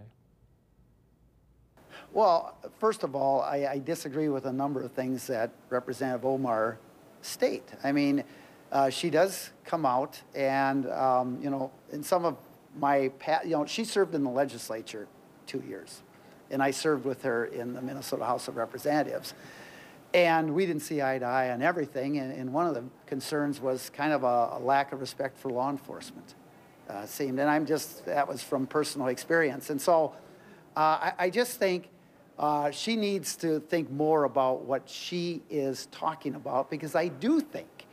Well, 2.12 2.56
first 2.78 3.02
of 3.02 3.14
all, 3.14 3.42
I, 3.42 3.66
I, 3.66 3.78
disagree 3.78 4.28
with 4.28 4.46
a 4.46 4.52
number 4.52 4.80
of 4.80 4.92
things 4.92 5.26
that 5.26 5.50
Representative 5.68 6.24
Omar 6.24 6.78
state. 7.20 7.68
I 7.84 7.92
mean, 7.92 8.24
uh, 8.72 8.90
she 8.90 9.10
does 9.10 9.50
come 9.64 9.84
out, 9.84 10.20
and 10.34 10.88
um, 10.90 11.38
you 11.42 11.50
know, 11.50 11.70
in 11.92 12.02
some 12.02 12.24
of 12.24 12.36
my, 12.78 13.08
past, 13.18 13.44
you 13.44 13.52
know, 13.52 13.66
she 13.66 13.84
served 13.84 14.14
in 14.14 14.24
the 14.24 14.30
legislature 14.30 15.08
two 15.46 15.62
years, 15.68 16.02
and 16.50 16.62
I 16.62 16.70
served 16.70 17.04
with 17.04 17.22
her 17.22 17.46
in 17.46 17.74
the 17.74 17.82
Minnesota 17.82 18.24
House 18.24 18.48
of 18.48 18.56
Representatives. 18.56 19.34
And 20.14 20.54
we 20.54 20.64
didn't 20.64 20.82
see 20.82 21.02
eye 21.02 21.18
to 21.18 21.24
eye 21.26 21.50
on 21.50 21.60
everything, 21.60 22.18
and, 22.18 22.32
and 22.32 22.52
one 22.52 22.66
of 22.66 22.74
the 22.74 22.84
concerns 23.06 23.60
was 23.60 23.90
kind 23.90 24.12
of 24.12 24.24
a, 24.24 24.56
a 24.56 24.60
lack 24.60 24.92
of 24.92 25.00
respect 25.00 25.36
for 25.36 25.50
law 25.50 25.68
enforcement, 25.68 26.34
uh, 26.88 27.06
seemed. 27.06 27.38
And 27.40 27.50
I'm 27.50 27.66
just, 27.66 28.04
that 28.06 28.26
was 28.26 28.42
from 28.42 28.66
personal 28.66 29.08
experience. 29.08 29.70
And 29.70 29.80
so 29.80 30.14
uh, 30.76 30.80
I, 30.80 31.12
I 31.18 31.30
just 31.30 31.58
think 31.58 31.88
uh, 32.38 32.70
she 32.70 32.96
needs 32.96 33.36
to 33.36 33.60
think 33.60 33.90
more 33.90 34.24
about 34.24 34.62
what 34.62 34.88
she 34.88 35.42
is 35.48 35.86
talking 35.86 36.34
about 36.34 36.70
because 36.70 36.94
I 36.94 37.08
do 37.08 37.40
think 37.40 37.86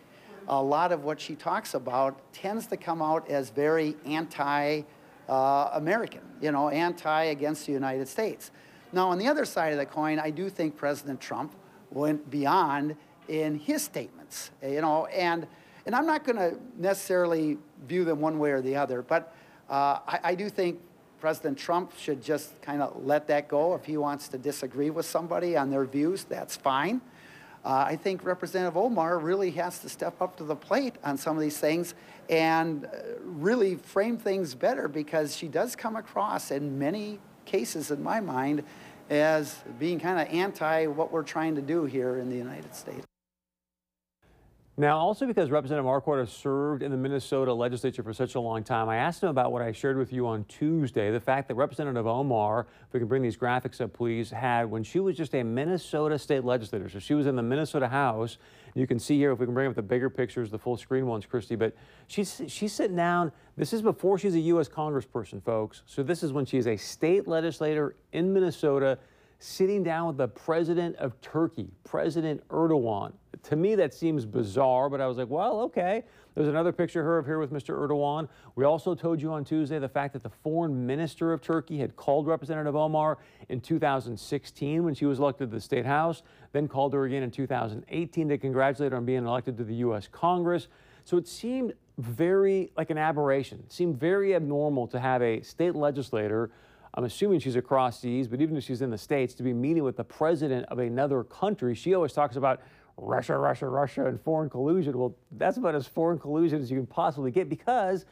a 0.48 0.62
lot 0.62 0.92
of 0.92 1.04
what 1.04 1.20
she 1.20 1.36
talks 1.36 1.74
about 1.74 2.20
tends 2.34 2.68
to 2.68 2.78
come 2.78 3.02
out 3.02 3.30
as 3.30 3.50
very 3.50 3.96
anti 4.06 4.82
uh, 5.30 5.70
American, 5.74 6.22
you 6.42 6.52
know, 6.52 6.68
anti 6.70 7.24
against 7.24 7.66
the 7.66 7.72
United 7.72 8.08
States. 8.08 8.52
Now, 8.92 9.10
on 9.10 9.18
the 9.18 9.28
other 9.28 9.46
side 9.46 9.72
of 9.72 9.80
the 9.80 9.86
coin, 9.86 10.20
I 10.20 10.30
do 10.30 10.50
think 10.50 10.76
President 10.76 11.22
Trump 11.22 11.56
went 11.90 12.30
beyond 12.30 12.96
in 13.30 13.58
his 13.58 13.82
statements, 13.82 14.52
you 14.62 14.82
know, 14.82 15.06
and, 15.06 15.48
and 15.86 15.96
I'm 15.96 16.06
not 16.06 16.24
going 16.24 16.38
to 16.38 16.58
necessarily 16.78 17.58
view 17.88 18.06
them 18.06 18.22
one 18.22 18.40
way 18.40 18.52
or 18.52 18.62
the 18.62 18.76
other, 18.76 19.02
but 19.02 19.36
uh, 19.70 20.00
I, 20.08 20.20
I 20.24 20.36
do 20.36 20.50
think 20.50 20.80
President 21.20 21.58
Trump 21.58 21.98
should 21.98 22.22
just 22.22 22.62
kind 22.62 22.82
of 22.82 23.06
let 23.06 23.28
that 23.28 23.48
go. 23.48 23.76
If 23.76 23.86
he 23.86 23.98
wants 23.98 24.28
to 24.30 24.38
disagree 24.38 24.90
with 24.90 25.06
somebody 25.06 25.56
on 25.56 25.70
their 25.70 25.86
views, 25.86 26.26
that's 26.26 26.56
fine. 26.56 27.02
Uh, 27.64 27.86
I 27.88 27.96
think 27.96 28.26
Representative 28.26 28.76
Omar 28.76 29.20
really 29.20 29.52
has 29.52 29.80
to 29.80 29.90
step 29.90 30.22
up 30.22 30.36
to 30.38 30.44
the 30.44 30.56
plate 30.56 30.96
on 31.02 31.18
some 31.18 31.38
of 31.38 31.42
these 31.42 31.58
things 31.58 31.96
and 32.30 32.86
uh, 32.86 32.90
really 33.24 33.76
frame 33.76 34.18
things 34.18 34.54
better 34.54 34.90
because 34.90 35.36
she 35.36 35.48
does 35.48 35.76
come 35.76 35.96
across 35.96 36.52
in 36.52 36.78
many 36.78 37.20
cases, 37.46 37.90
in 37.90 38.04
my 38.04 38.20
mind, 38.20 38.64
as 39.10 39.56
being 39.80 40.00
kind 40.00 40.20
of 40.20 40.34
anti 40.34 40.88
what 40.88 41.12
we're 41.12 41.24
trying 41.24 41.56
to 41.56 41.62
do 41.62 41.86
here 41.86 42.18
in 42.18 42.30
the 42.30 42.36
United 42.36 42.76
States. 42.76 43.06
Now, 44.76 44.98
also 44.98 45.28
because 45.28 45.52
Representative 45.52 45.86
Marquart 45.86 46.20
has 46.20 46.32
served 46.32 46.82
in 46.82 46.90
the 46.90 46.98
Minnesota 46.98 47.54
legislature 47.54 48.02
for 48.02 48.12
such 48.12 48.34
a 48.34 48.40
long 48.40 48.64
time, 48.64 48.90
I 48.90 48.96
asked 48.96 49.22
him 49.22 49.30
about 49.30 49.52
what 49.52 49.62
I 49.62 49.72
shared 49.72 50.00
with 50.00 50.12
you 50.12 50.26
on 50.26 50.46
Tuesday, 50.46 51.12
the 51.12 51.20
fact 51.20 51.48
that 51.50 51.54
Representative 51.54 52.08
Omar, 52.08 52.66
if 52.88 52.92
we 52.92 53.00
can 53.00 53.08
bring 53.08 53.22
these 53.22 53.38
graphics 53.38 53.82
up, 53.82 53.94
please, 53.94 54.32
had 54.32 54.64
when 54.72 54.82
she 54.82 55.00
was 55.00 55.16
just 55.16 55.36
a 55.36 55.44
Minnesota 55.44 56.18
state 56.18 56.44
legislator. 56.44 56.90
So 56.90 56.98
she 56.98 57.14
was 57.14 57.28
in 57.28 57.36
the 57.36 57.44
Minnesota 57.44 57.88
House. 57.88 58.40
You 58.74 58.88
can 58.88 58.98
see 58.98 59.16
here, 59.16 59.32
if 59.32 59.38
we 59.38 59.46
can 59.46 59.54
bring 59.54 59.68
up 59.68 59.76
the 59.76 59.84
bigger 59.84 60.10
pictures, 60.10 60.50
the 60.50 60.58
full 60.58 60.76
screen 60.76 61.06
ones, 61.06 61.28
Christy, 61.28 61.56
but 61.56 61.76
she's, 62.08 62.42
she's 62.48 62.74
sitting 62.74 62.96
down. 62.96 63.32
This 63.56 63.74
is 63.74 63.84
before 63.84 64.18
she's 64.18 64.34
a 64.34 64.40
U.S. 64.40 64.70
congressperson, 64.70 65.44
folks. 65.44 65.84
So 65.86 66.02
this 66.02 66.24
is 66.24 66.34
when 66.34 66.48
she 66.48 66.58
is 66.58 66.66
a 66.66 66.78
state 66.78 67.28
legislator 67.28 67.96
in 68.12 68.34
Minnesota 68.34 68.98
sitting 69.38 69.84
down 69.84 70.08
with 70.08 70.18
the 70.18 70.30
president 70.30 70.96
of 70.96 71.22
Turkey, 71.22 71.70
President 71.84 72.42
Erdogan. 72.48 73.14
To 73.44 73.58
me, 73.58 73.76
that 73.76 73.94
seems 73.94 74.26
bizarre, 74.26 74.90
but 74.90 75.02
I 75.02 75.08
was 75.08 75.18
like, 75.18 75.30
well, 75.30 75.62
okay. 75.62 76.04
There's 76.34 76.48
another 76.48 76.72
picture 76.72 77.02
of 77.02 77.06
her 77.06 77.18
of 77.18 77.26
here 77.26 77.40
with 77.40 77.52
Mr. 77.52 77.78
Erdogan. 77.78 78.30
We 78.56 78.64
also 78.64 78.96
told 78.96 79.22
you 79.22 79.34
on 79.34 79.44
Tuesday 79.44 79.80
the 79.80 79.90
fact 79.90 80.14
that 80.14 80.24
the 80.24 80.30
foreign 80.30 80.86
minister 80.88 81.34
of 81.34 81.42
Turkey 81.42 81.78
had 81.78 81.96
called 81.96 82.26
Representative 82.26 82.76
Omar 82.76 83.18
in 83.50 83.60
2016 83.60 84.84
when 84.84 84.96
she 84.96 85.06
was 85.06 85.20
elected 85.20 85.50
to 85.50 85.56
the 85.56 85.62
state 85.62 85.86
house, 85.86 86.24
then 86.54 86.68
called 86.70 86.94
her 86.94 87.04
again 87.04 87.22
in 87.22 87.32
2018 87.32 88.30
to 88.30 88.38
congratulate 88.38 88.94
her 88.94 88.98
on 88.98 89.06
being 89.06 89.28
elected 89.28 89.58
to 89.58 89.64
the 89.64 89.76
U.S. 89.76 90.08
Congress. 90.10 90.70
So 91.04 91.18
it 91.18 91.28
seemed 91.28 91.74
very 91.98 92.72
like 92.78 92.90
an 92.90 92.98
aberration. 92.98 93.60
It 93.66 93.74
seemed 93.74 94.00
very 94.00 94.36
abnormal 94.36 94.88
to 94.88 95.00
have 95.00 95.22
a 95.22 95.42
state 95.42 95.76
legislator 95.76 96.50
I'm 96.96 97.06
assuming 97.06 97.40
she's 97.40 97.56
across 97.56 98.00
seas, 98.00 98.28
but 98.28 98.40
even 98.40 98.56
if 98.56 98.64
she's 98.64 98.84
in 98.84 98.92
the 98.92 98.98
States, 98.98 99.34
to 99.36 99.44
be 99.44 99.52
meeting 99.52 99.84
with 99.84 99.98
the 99.98 100.04
president 100.04 100.68
of 100.68 100.78
another 100.78 101.24
country, 101.24 101.74
she 101.74 101.96
always 101.96 102.14
talks 102.14 102.36
about 102.36 102.62
Russia, 102.98 103.38
Russia, 103.38 103.68
Russia, 103.68 104.06
and 104.06 104.22
foreign 104.22 104.50
collusion. 104.50 104.98
Well, 104.98 105.16
that's 105.32 105.58
about 105.58 105.76
as 105.76 105.88
foreign 105.88 106.20
collusion 106.20 106.62
as 106.62 106.70
you 106.70 106.78
can 106.78 106.88
possibly 106.88 107.32
get 107.32 107.50
because 107.50 108.06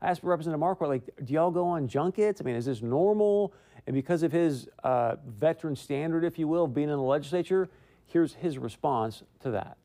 I 0.00 0.10
asked 0.10 0.22
Representative 0.24 0.60
Marquart, 0.60 0.88
like, 0.88 1.02
do 1.24 1.34
y'all 1.34 1.50
go 1.50 1.66
on 1.66 1.86
junkets? 1.86 2.40
I 2.40 2.44
mean, 2.44 2.56
is 2.56 2.64
this 2.64 2.82
normal? 2.82 3.52
And 3.86 3.94
because 3.94 4.22
of 4.22 4.32
his 4.32 4.68
uh, 4.82 5.16
veteran 5.26 5.76
standard, 5.76 6.24
if 6.24 6.38
you 6.38 6.48
will, 6.48 6.66
being 6.66 6.88
in 6.88 6.96
the 6.96 7.02
legislature, 7.02 7.68
here's 8.06 8.34
his 8.34 8.58
response 8.58 9.22
to 9.40 9.50
that. 9.52 9.76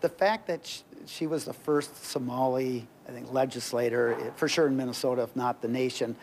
The 0.00 0.08
fact 0.08 0.46
that 0.46 0.82
she 1.06 1.26
was 1.26 1.44
the 1.44 1.52
first 1.52 2.04
Somali, 2.04 2.86
I 3.08 3.12
think, 3.12 3.32
legislator, 3.32 4.32
for 4.36 4.48
sure 4.48 4.68
in 4.68 4.76
Minnesota, 4.76 5.22
if 5.22 5.34
not 5.34 5.60
the 5.60 5.68
nation, 5.68 6.14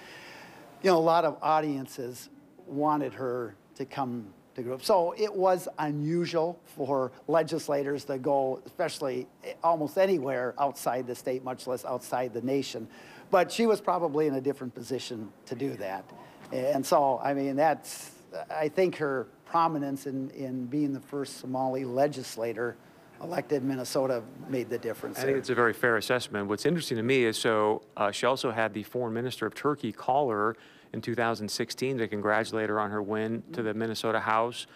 you 0.82 0.92
know, 0.92 0.98
a 0.98 1.00
lot 1.00 1.26
of 1.26 1.38
audiences 1.42 2.30
wanted 2.68 3.14
her 3.14 3.56
to 3.76 3.86
come 3.86 4.34
to 4.56 4.64
group. 4.64 4.84
So 4.84 5.14
it 5.18 5.34
was 5.34 5.68
unusual 5.80 6.60
for 6.66 7.12
legislators 7.28 8.06
to 8.06 8.18
go, 8.18 8.62
especially 8.66 9.28
eh, 9.44 9.54
almost 9.64 9.98
anywhere 9.98 10.56
outside 10.60 11.08
the 11.08 11.16
state, 11.16 11.44
much 11.44 11.68
less 11.68 11.86
outside 11.86 12.34
the 12.34 12.42
nation. 12.42 12.88
But 13.32 13.52
she 13.52 13.66
was 13.66 13.82
probably 13.82 14.28
in 14.28 14.36
a 14.36 14.42
different 14.42 14.74
position 14.74 15.32
to 15.46 15.56
do 15.56 15.76
that. 15.78 16.06
And 16.52 16.86
so, 16.86 17.20
I 17.24 17.34
mean, 17.34 17.56
that's, 17.56 18.12
I 18.50 18.70
think 18.70 18.98
her 18.98 19.28
prominence 19.46 20.06
in, 20.06 20.30
in 20.32 20.66
being 20.66 20.94
the 20.94 21.00
first 21.00 21.38
Somali 21.38 21.86
legislator 21.86 22.78
elected 23.22 23.64
Minnesota 23.64 24.24
made 24.50 24.70
the 24.70 24.78
difference. 24.78 25.20
I 25.20 25.24
think 25.24 25.38
it's 25.38 25.50
a 25.50 25.56
very 25.56 25.74
fair 25.74 25.98
assessment. 25.98 26.48
What's 26.48 26.66
interesting 26.66 26.98
to 26.98 27.04
me 27.04 27.24
is 27.26 27.38
so 27.38 27.82
uh, 27.98 28.12
she 28.12 28.26
also 28.26 28.52
had 28.52 28.74
the 28.74 28.84
foreign 28.84 29.14
minister 29.14 29.46
of 29.46 29.56
Turkey 29.56 29.92
call 29.92 30.30
her 30.30 30.56
in 30.94 31.02
2016 31.02 31.98
to 31.98 32.08
congratulate 32.08 32.70
her 32.70 32.80
on 32.80 32.92
her 32.92 33.02
win 33.02 33.44
to 33.54 33.62
the 33.62 33.74
Minnesota 33.74 34.20
House. 34.20 34.68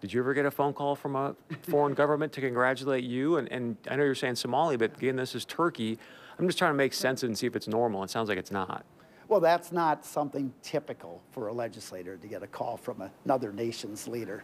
Did 0.00 0.12
you 0.12 0.20
ever 0.20 0.32
get 0.32 0.46
a 0.46 0.50
phone 0.50 0.72
call 0.72 0.94
from 0.94 1.16
a 1.16 1.34
foreign 1.62 1.94
government 2.02 2.32
to 2.34 2.40
congratulate 2.40 3.04
you? 3.04 3.36
And, 3.36 3.50
and 3.50 3.76
I 3.90 3.96
know 3.96 4.04
you're 4.04 4.14
saying 4.14 4.36
Somali, 4.36 4.76
but 4.76 4.96
again, 4.96 5.16
this 5.16 5.34
is 5.34 5.44
Turkey. 5.44 5.98
I'm 6.38 6.46
just 6.46 6.58
trying 6.58 6.70
to 6.70 6.76
make 6.76 6.92
sense 6.92 7.22
of 7.22 7.26
it 7.26 7.30
and 7.30 7.38
see 7.38 7.46
if 7.46 7.56
it's 7.56 7.68
normal. 7.68 8.04
It 8.04 8.10
sounds 8.10 8.28
like 8.28 8.38
it's 8.38 8.52
not. 8.52 8.84
Well, 9.26 9.40
that's 9.40 9.72
not 9.72 10.06
something 10.06 10.52
typical 10.62 11.20
for 11.32 11.48
a 11.48 11.52
legislator 11.52 12.16
to 12.16 12.26
get 12.26 12.42
a 12.42 12.46
call 12.46 12.76
from 12.76 13.10
another 13.24 13.52
nation's 13.52 14.08
leader, 14.08 14.42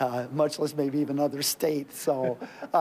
uh, 0.00 0.26
much 0.32 0.58
less 0.58 0.74
maybe 0.74 0.98
even 0.98 1.18
another 1.18 1.42
state. 1.42 1.92
So. 1.92 2.38
Uh, 2.72 2.80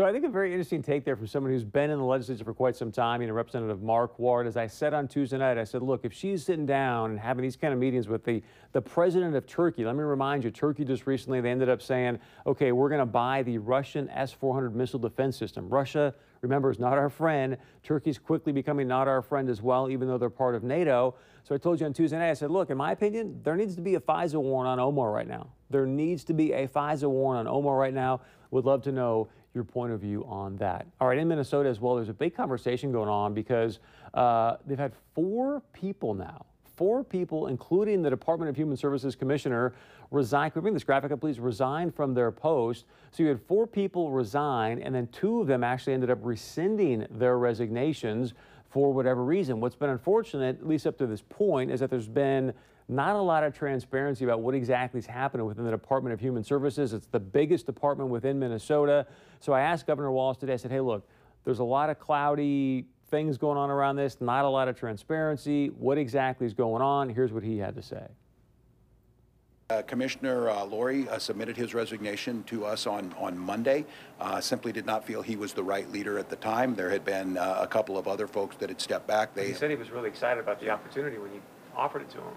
so 0.00 0.06
I 0.06 0.12
think 0.12 0.24
a 0.24 0.30
very 0.30 0.50
interesting 0.50 0.82
take 0.82 1.04
there 1.04 1.14
from 1.14 1.26
someone 1.26 1.52
who's 1.52 1.62
been 1.62 1.90
in 1.90 1.98
the 1.98 2.04
legislature 2.06 2.42
for 2.42 2.54
quite 2.54 2.74
some 2.74 2.90
time, 2.90 3.20
you 3.20 3.28
know, 3.28 3.34
Representative 3.34 3.80
Marquart. 3.82 4.46
As 4.46 4.56
I 4.56 4.66
said 4.66 4.94
on 4.94 5.06
Tuesday 5.06 5.36
night, 5.36 5.58
I 5.58 5.64
said, 5.64 5.82
look, 5.82 6.06
if 6.06 6.12
she's 6.14 6.42
sitting 6.42 6.64
down 6.64 7.10
and 7.10 7.20
having 7.20 7.42
these 7.42 7.54
kind 7.54 7.74
of 7.74 7.78
meetings 7.78 8.08
with 8.08 8.24
the, 8.24 8.42
the 8.72 8.80
president 8.80 9.36
of 9.36 9.46
Turkey, 9.46 9.84
let 9.84 9.94
me 9.94 10.02
remind 10.02 10.42
you, 10.42 10.50
Turkey 10.50 10.86
just 10.86 11.06
recently, 11.06 11.42
they 11.42 11.50
ended 11.50 11.68
up 11.68 11.82
saying, 11.82 12.18
okay, 12.46 12.72
we're 12.72 12.88
going 12.88 13.00
to 13.00 13.04
buy 13.04 13.42
the 13.42 13.58
Russian 13.58 14.08
S-400 14.08 14.72
missile 14.72 14.98
defense 14.98 15.36
system. 15.36 15.68
Russia, 15.68 16.14
remember, 16.40 16.70
is 16.70 16.78
not 16.78 16.94
our 16.94 17.10
friend. 17.10 17.58
Turkey's 17.82 18.18
quickly 18.18 18.54
becoming 18.54 18.88
not 18.88 19.06
our 19.06 19.20
friend 19.20 19.50
as 19.50 19.60
well, 19.60 19.90
even 19.90 20.08
though 20.08 20.16
they're 20.16 20.30
part 20.30 20.54
of 20.54 20.64
NATO. 20.64 21.14
So 21.44 21.54
I 21.54 21.58
told 21.58 21.78
you 21.78 21.84
on 21.84 21.92
Tuesday 21.92 22.16
night, 22.16 22.30
I 22.30 22.34
said, 22.34 22.50
look, 22.50 22.70
in 22.70 22.78
my 22.78 22.92
opinion, 22.92 23.38
there 23.42 23.54
needs 23.54 23.74
to 23.74 23.82
be 23.82 23.96
a 23.96 24.00
FISA 24.00 24.40
warrant 24.40 24.70
on 24.70 24.80
Omar 24.80 25.10
right 25.10 25.28
now. 25.28 25.48
There 25.68 25.84
needs 25.84 26.24
to 26.24 26.32
be 26.32 26.52
a 26.52 26.66
FISA 26.66 27.10
warrant 27.10 27.46
on 27.46 27.54
Omar 27.54 27.76
right 27.76 27.92
now. 27.92 28.22
Would 28.50 28.64
love 28.64 28.82
to 28.82 28.92
know 28.92 29.28
your 29.54 29.64
point 29.64 29.92
of 29.92 30.00
view 30.00 30.24
on 30.28 30.56
that. 30.58 30.86
All 31.00 31.08
right, 31.08 31.18
in 31.18 31.26
Minnesota 31.28 31.68
as 31.68 31.80
well, 31.80 31.96
there's 31.96 32.08
a 32.08 32.14
big 32.14 32.34
conversation 32.36 32.92
going 32.92 33.08
on 33.08 33.34
because 33.34 33.80
uh, 34.14 34.56
they've 34.66 34.78
had 34.78 34.92
four 35.14 35.62
people 35.72 36.14
now, 36.14 36.46
four 36.76 37.02
people, 37.02 37.48
including 37.48 38.00
the 38.02 38.10
Department 38.10 38.48
of 38.48 38.56
Human 38.56 38.76
Services 38.76 39.16
Commissioner, 39.16 39.74
resign. 40.10 40.50
Can 40.50 40.60
we 40.60 40.64
bring 40.64 40.74
this 40.74 40.84
graphic 40.84 41.12
up, 41.12 41.20
please? 41.20 41.40
Resign 41.40 41.90
from 41.90 42.14
their 42.14 42.30
post. 42.30 42.84
So 43.10 43.22
you 43.22 43.28
had 43.28 43.40
four 43.42 43.66
people 43.66 44.10
resign, 44.10 44.80
and 44.82 44.94
then 44.94 45.08
two 45.08 45.40
of 45.40 45.46
them 45.46 45.64
actually 45.64 45.94
ended 45.94 46.10
up 46.10 46.18
rescinding 46.22 47.06
their 47.10 47.38
resignations. 47.38 48.34
for 48.70 48.92
whatever 48.92 49.24
reason. 49.24 49.60
What's 49.60 49.74
been 49.74 49.90
unfortunate, 49.90 50.60
at 50.60 50.66
least 50.66 50.86
up 50.86 50.96
to 50.98 51.06
this 51.06 51.22
point, 51.28 51.70
is 51.70 51.80
that 51.80 51.90
there's 51.90 52.08
been 52.08 52.54
not 52.90 53.14
a 53.14 53.20
lot 53.20 53.44
of 53.44 53.56
transparency 53.56 54.24
about 54.24 54.40
what 54.40 54.54
exactly 54.54 54.98
is 54.98 55.06
happening 55.06 55.46
within 55.46 55.64
the 55.64 55.70
Department 55.70 56.12
of 56.12 56.20
Human 56.20 56.42
Services. 56.42 56.92
It's 56.92 57.06
the 57.06 57.20
biggest 57.20 57.64
department 57.64 58.10
within 58.10 58.38
Minnesota. 58.38 59.06
So 59.38 59.52
I 59.52 59.60
asked 59.60 59.86
Governor 59.86 60.10
Walz 60.10 60.36
today, 60.36 60.54
I 60.54 60.56
said, 60.56 60.72
hey, 60.72 60.80
look, 60.80 61.08
there's 61.44 61.60
a 61.60 61.64
lot 61.64 61.88
of 61.88 62.00
cloudy 62.00 62.86
things 63.08 63.38
going 63.38 63.56
on 63.56 63.70
around 63.70 63.96
this, 63.96 64.20
not 64.20 64.44
a 64.44 64.48
lot 64.48 64.66
of 64.66 64.76
transparency. 64.76 65.68
What 65.68 65.98
exactly 65.98 66.46
is 66.46 66.52
going 66.52 66.82
on? 66.82 67.08
Here's 67.08 67.32
what 67.32 67.44
he 67.44 67.58
had 67.58 67.76
to 67.76 67.82
say. 67.82 68.06
Uh, 69.70 69.82
Commissioner 69.82 70.50
uh, 70.50 70.64
Lourey 70.64 71.06
uh, 71.06 71.16
submitted 71.20 71.56
his 71.56 71.74
resignation 71.74 72.42
to 72.44 72.64
us 72.64 72.88
on, 72.88 73.14
on 73.16 73.38
Monday. 73.38 73.86
Uh, 74.18 74.40
simply 74.40 74.72
did 74.72 74.84
not 74.84 75.06
feel 75.06 75.22
he 75.22 75.36
was 75.36 75.52
the 75.52 75.62
right 75.62 75.88
leader 75.92 76.18
at 76.18 76.28
the 76.28 76.34
time. 76.34 76.74
There 76.74 76.90
had 76.90 77.04
been 77.04 77.38
uh, 77.38 77.58
a 77.60 77.68
couple 77.68 77.96
of 77.96 78.08
other 78.08 78.26
folks 78.26 78.56
that 78.56 78.68
had 78.68 78.80
stepped 78.80 79.06
back. 79.06 79.32
They, 79.32 79.46
He 79.46 79.54
said 79.54 79.70
he 79.70 79.76
was 79.76 79.92
really 79.92 80.08
excited 80.08 80.40
about 80.40 80.58
the 80.58 80.70
opportunity 80.70 81.18
when 81.18 81.32
you 81.32 81.40
offered 81.76 82.02
it 82.02 82.10
to 82.10 82.18
him. 82.18 82.34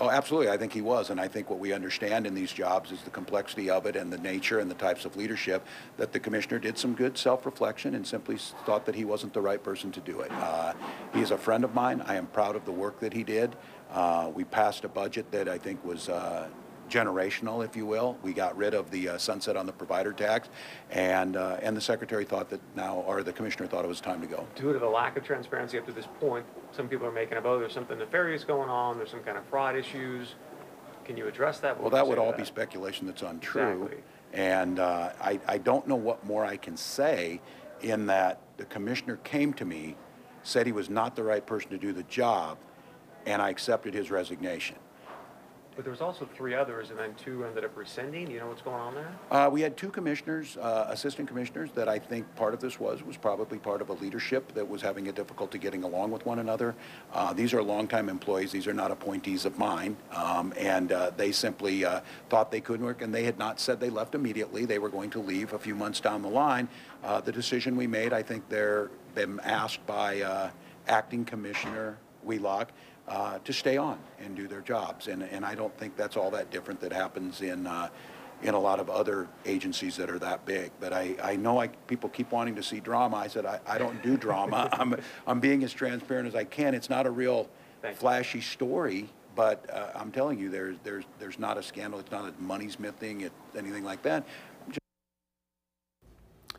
Oh, 0.00 0.10
absolutely. 0.10 0.50
I 0.50 0.56
think 0.56 0.72
he 0.72 0.80
was. 0.80 1.10
And 1.10 1.20
I 1.20 1.28
think 1.28 1.48
what 1.48 1.60
we 1.60 1.72
understand 1.72 2.26
in 2.26 2.34
these 2.34 2.52
jobs 2.52 2.90
is 2.90 3.02
the 3.02 3.10
complexity 3.10 3.70
of 3.70 3.86
it 3.86 3.94
and 3.94 4.12
the 4.12 4.18
nature 4.18 4.58
and 4.58 4.68
the 4.70 4.74
types 4.74 5.04
of 5.04 5.16
leadership 5.16 5.64
that 5.98 6.12
the 6.12 6.18
commissioner 6.18 6.58
did 6.58 6.76
some 6.76 6.94
good 6.94 7.16
self-reflection 7.16 7.94
and 7.94 8.04
simply 8.04 8.36
thought 8.66 8.86
that 8.86 8.94
he 8.96 9.04
wasn't 9.04 9.32
the 9.32 9.40
right 9.40 9.62
person 9.62 9.92
to 9.92 10.00
do 10.00 10.20
it. 10.20 10.32
Uh, 10.32 10.72
he 11.12 11.20
is 11.20 11.30
a 11.30 11.38
friend 11.38 11.62
of 11.62 11.74
mine. 11.74 12.02
I 12.06 12.16
am 12.16 12.26
proud 12.26 12.56
of 12.56 12.64
the 12.64 12.72
work 12.72 12.98
that 13.00 13.12
he 13.12 13.22
did. 13.22 13.54
Uh, 13.92 14.30
we 14.34 14.42
passed 14.42 14.84
a 14.84 14.88
budget 14.88 15.30
that 15.30 15.48
I 15.48 15.58
think 15.58 15.84
was 15.84 16.08
uh, 16.08 16.48
generational, 16.88 17.64
if 17.64 17.76
you 17.76 17.86
will. 17.86 18.18
We 18.22 18.32
got 18.32 18.56
rid 18.56 18.74
of 18.74 18.90
the 18.90 19.10
uh, 19.10 19.18
sunset 19.18 19.56
on 19.56 19.66
the 19.66 19.72
provider 19.72 20.12
tax, 20.12 20.48
and 20.90 21.36
uh, 21.36 21.58
and 21.62 21.76
the 21.76 21.80
secretary 21.80 22.24
thought 22.24 22.50
that 22.50 22.60
now, 22.76 23.04
or 23.06 23.22
the 23.22 23.32
commissioner 23.32 23.66
thought 23.66 23.84
it 23.84 23.88
was 23.88 24.00
time 24.00 24.20
to 24.20 24.26
go. 24.26 24.46
due 24.54 24.72
to 24.72 24.78
the 24.78 24.88
lack 24.88 25.16
of 25.16 25.24
transparency 25.24 25.78
up 25.78 25.86
to 25.86 25.92
this 25.92 26.08
point, 26.20 26.44
some 26.72 26.88
people 26.88 27.06
are 27.06 27.12
making 27.12 27.38
up, 27.38 27.44
oh, 27.44 27.58
there's 27.58 27.72
something 27.72 27.98
nefarious 27.98 28.44
going 28.44 28.68
on, 28.68 28.96
there's 28.96 29.10
some 29.10 29.22
kind 29.22 29.38
of 29.38 29.44
fraud 29.46 29.76
issues. 29.76 30.34
Can 31.04 31.16
you 31.16 31.26
address 31.26 31.58
that? 31.60 31.78
Well, 31.78 31.90
that 31.90 32.06
would 32.06 32.18
all 32.18 32.32
be 32.32 32.44
speculation 32.44 33.06
that's 33.06 33.22
untrue. 33.22 33.84
Exactly. 33.84 34.02
And 34.32 34.80
uh, 34.80 35.10
I, 35.20 35.38
I 35.46 35.58
don't 35.58 35.86
know 35.86 35.96
what 35.96 36.24
more 36.26 36.44
I 36.44 36.56
can 36.56 36.76
say 36.76 37.40
in 37.82 38.06
that 38.06 38.40
the 38.56 38.64
commissioner 38.64 39.16
came 39.18 39.52
to 39.54 39.64
me, 39.64 39.96
said 40.42 40.66
he 40.66 40.72
was 40.72 40.88
not 40.88 41.14
the 41.14 41.22
right 41.22 41.46
person 41.46 41.70
to 41.70 41.78
do 41.78 41.92
the 41.92 42.02
job, 42.04 42.58
and 43.26 43.40
I 43.40 43.50
accepted 43.50 43.94
his 43.94 44.10
resignation. 44.10 44.76
But 45.76 45.84
there 45.84 45.90
was 45.90 46.00
also 46.00 46.28
three 46.36 46.54
others, 46.54 46.90
and 46.90 46.98
then 46.98 47.14
two 47.14 47.44
ended 47.44 47.64
up 47.64 47.76
rescinding. 47.76 48.30
You 48.30 48.38
know 48.38 48.46
what's 48.46 48.62
going 48.62 48.80
on 48.80 48.94
there? 48.94 49.12
Uh, 49.30 49.50
we 49.50 49.60
had 49.60 49.76
two 49.76 49.90
commissioners, 49.90 50.56
uh, 50.56 50.86
assistant 50.88 51.26
commissioners, 51.26 51.70
that 51.72 51.88
I 51.88 51.98
think 51.98 52.32
part 52.36 52.54
of 52.54 52.60
this 52.60 52.78
was, 52.78 53.02
was 53.02 53.16
probably 53.16 53.58
part 53.58 53.80
of 53.82 53.88
a 53.88 53.94
leadership 53.94 54.52
that 54.54 54.68
was 54.68 54.80
having 54.82 55.08
a 55.08 55.12
difficulty 55.12 55.58
getting 55.58 55.82
along 55.82 56.12
with 56.12 56.24
one 56.26 56.38
another. 56.38 56.76
Uh, 57.12 57.32
these 57.32 57.52
are 57.52 57.62
longtime 57.62 58.08
employees, 58.08 58.52
these 58.52 58.68
are 58.68 58.74
not 58.74 58.92
appointees 58.92 59.44
of 59.44 59.58
mine, 59.58 59.96
um, 60.12 60.54
and 60.56 60.92
uh, 60.92 61.10
they 61.16 61.32
simply 61.32 61.84
uh, 61.84 62.00
thought 62.30 62.52
they 62.52 62.60
couldn't 62.60 62.86
work, 62.86 63.02
and 63.02 63.12
they 63.12 63.24
had 63.24 63.36
not 63.36 63.58
said 63.58 63.80
they 63.80 63.90
left 63.90 64.14
immediately. 64.14 64.66
They 64.66 64.78
were 64.78 64.90
going 64.90 65.10
to 65.10 65.20
leave 65.20 65.54
a 65.54 65.58
few 65.58 65.74
months 65.74 65.98
down 65.98 66.22
the 66.22 66.28
line. 66.28 66.68
Uh, 67.02 67.20
the 67.20 67.32
decision 67.32 67.74
we 67.76 67.88
made, 67.88 68.12
I 68.12 68.22
think 68.22 68.48
they're 68.48 68.90
been 69.16 69.40
asked 69.40 69.84
by 69.86 70.50
acting 70.86 71.24
commissioner 71.24 71.98
Wheelock 72.24 72.72
uh, 73.08 73.38
to 73.44 73.52
stay 73.52 73.76
on 73.76 73.98
and 74.18 74.34
do 74.34 74.48
their 74.48 74.60
jobs, 74.60 75.08
and, 75.08 75.22
and 75.22 75.44
I 75.44 75.54
don't 75.54 75.76
think 75.78 75.96
that's 75.96 76.16
all 76.16 76.30
that 76.30 76.50
different 76.50 76.80
that 76.80 76.92
happens 76.92 77.42
in 77.42 77.66
uh, 77.66 77.88
in 78.42 78.54
a 78.54 78.58
lot 78.58 78.78
of 78.78 78.90
other 78.90 79.26
agencies 79.46 79.96
that 79.96 80.10
are 80.10 80.18
that 80.18 80.44
big. 80.44 80.70
But 80.78 80.92
I, 80.92 81.16
I 81.22 81.36
know 81.36 81.60
I, 81.60 81.68
people 81.68 82.10
keep 82.10 82.30
wanting 82.30 82.54
to 82.56 82.62
see 82.62 82.78
drama. 82.78 83.16
I 83.16 83.28
said, 83.28 83.46
I, 83.46 83.58
I 83.66 83.78
don't 83.78 84.02
do 84.02 84.16
drama. 84.16 84.68
I'm, 84.72 84.96
I'm 85.26 85.40
being 85.40 85.64
as 85.64 85.72
transparent 85.72 86.28
as 86.28 86.34
I 86.34 86.44
can. 86.44 86.74
It's 86.74 86.90
not 86.90 87.06
a 87.06 87.10
real 87.10 87.48
Thank 87.80 87.94
you. 87.94 88.00
flashy 88.00 88.40
story, 88.42 89.08
but 89.34 89.68
uh, 89.72 89.92
I'm 89.94 90.12
telling 90.12 90.38
you, 90.38 90.50
there's, 90.50 90.76
there's, 90.84 91.04
there's 91.18 91.38
not 91.38 91.56
a 91.56 91.62
scandal. 91.62 91.98
It's 92.00 92.10
not 92.10 92.28
a 92.28 92.42
money 92.42 92.68
smithing, 92.68 93.22
it, 93.22 93.32
anything 93.56 93.84
like 93.84 94.02
that. 94.02 94.26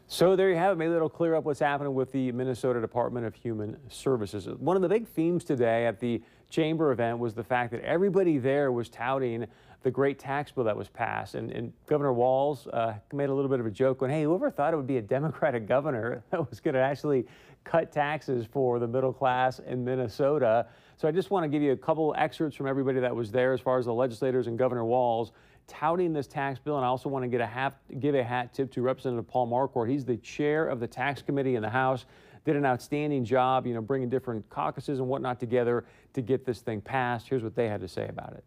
So 0.08 0.36
there 0.36 0.50
you 0.50 0.56
have 0.56 0.74
it. 0.74 0.76
Maybe 0.78 0.94
that'll 0.94 1.10
clear 1.10 1.36
up 1.36 1.46
what's 1.46 1.60
happening 1.60 1.94
with 1.94 2.12
the 2.12 2.32
Minnesota 2.32 2.80
Department 2.80 3.26
of 3.26 3.36
Human 3.36 3.78
Services. 3.90 4.48
One 4.48 4.76
of 4.76 4.82
the 4.82 4.90
big 4.90 5.08
themes 5.08 5.44
today 5.44 5.88
at 5.88 6.00
the 6.00 6.22
chamber 6.50 6.92
event 6.92 7.20
was 7.20 7.34
the 7.34 7.44
fact 7.44 7.72
that 7.72 7.82
everybody 7.82 8.38
there 8.38 8.72
was 8.72 8.90
touting 8.90 9.46
the 9.86 9.92
great 9.92 10.18
tax 10.18 10.52
bill 10.52 10.64
that 10.64 10.76
was 10.76 10.90
passed. 10.90 11.36
And, 11.36 11.52
and 11.52 11.72
Governor 11.86 12.12
Walz 12.12 12.66
uh, 12.68 12.96
made 13.14 13.30
a 13.30 13.34
little 13.34 13.50
bit 13.50 13.60
of 13.60 13.68
a 13.68 13.72
joke 13.72 14.00
going, 14.00 14.12
hey, 14.12 14.24
whoever 14.24 14.50
thought 14.50 14.74
it 14.74 14.78
would 14.78 14.88
be 14.88 14.98
a 14.98 15.02
Democratic 15.02 15.68
governor 15.68 16.24
that 16.32 16.50
was 16.50 16.60
going 16.60 16.74
to 16.74 16.82
actually 16.82 17.28
cut 17.64 17.92
taxes 17.92 18.48
for 18.52 18.80
the 18.80 18.88
middle 18.88 19.14
class 19.14 19.60
in 19.60 19.86
Minnesota? 19.86 20.66
So 20.98 21.08
I 21.08 21.12
just 21.12 21.30
want 21.30 21.44
to 21.44 21.50
give 21.50 21.62
you 21.62 21.72
a 21.72 21.78
couple 21.78 22.16
excerpts 22.18 22.58
from 22.58 22.66
everybody 22.66 23.00
that 23.00 23.16
was 23.16 23.32
there 23.32 23.54
as 23.54 23.60
far 23.60 23.78
as 23.78 23.86
the 23.86 23.94
legislators 23.94 24.48
and 24.48 24.58
Governor 24.58 24.86
Walz 24.86 25.32
touting 25.68 26.14
this 26.14 26.26
tax 26.26 26.58
bill. 26.58 26.78
And 26.78 26.86
I 26.86 26.88
also 26.88 27.08
want 27.08 27.22
to 27.22 27.30
get 27.30 27.42
a 27.42 27.46
hat, 27.46 27.78
give 28.00 28.16
a 28.16 28.24
hat 28.24 28.56
tip 28.56 28.72
to 28.72 28.82
Representative 28.82 29.28
Paul 29.28 29.48
Marquart. 29.48 29.90
He's 29.90 30.06
the 30.06 30.18
chair 30.18 30.68
of 30.68 30.80
the 30.80 30.88
tax 30.88 31.22
committee 31.22 31.56
in 31.56 31.62
the 31.62 31.70
House. 31.70 32.06
Did 32.46 32.56
an 32.56 32.66
outstanding 32.66 33.26
job, 33.26 33.66
you 33.66 33.74
know, 33.74 33.82
bringing 33.82 34.08
different 34.08 34.48
caucuses 34.50 35.00
and 35.00 35.08
whatnot 35.08 35.40
together 35.40 35.84
to 36.14 36.22
get 36.22 36.46
this 36.46 36.62
thing 36.62 36.80
passed. 36.80 37.28
Here's 37.28 37.44
what 37.44 37.56
they 37.56 37.68
had 37.68 37.82
to 37.82 37.88
say 37.88 38.08
about 38.08 38.34
it. 38.34 38.44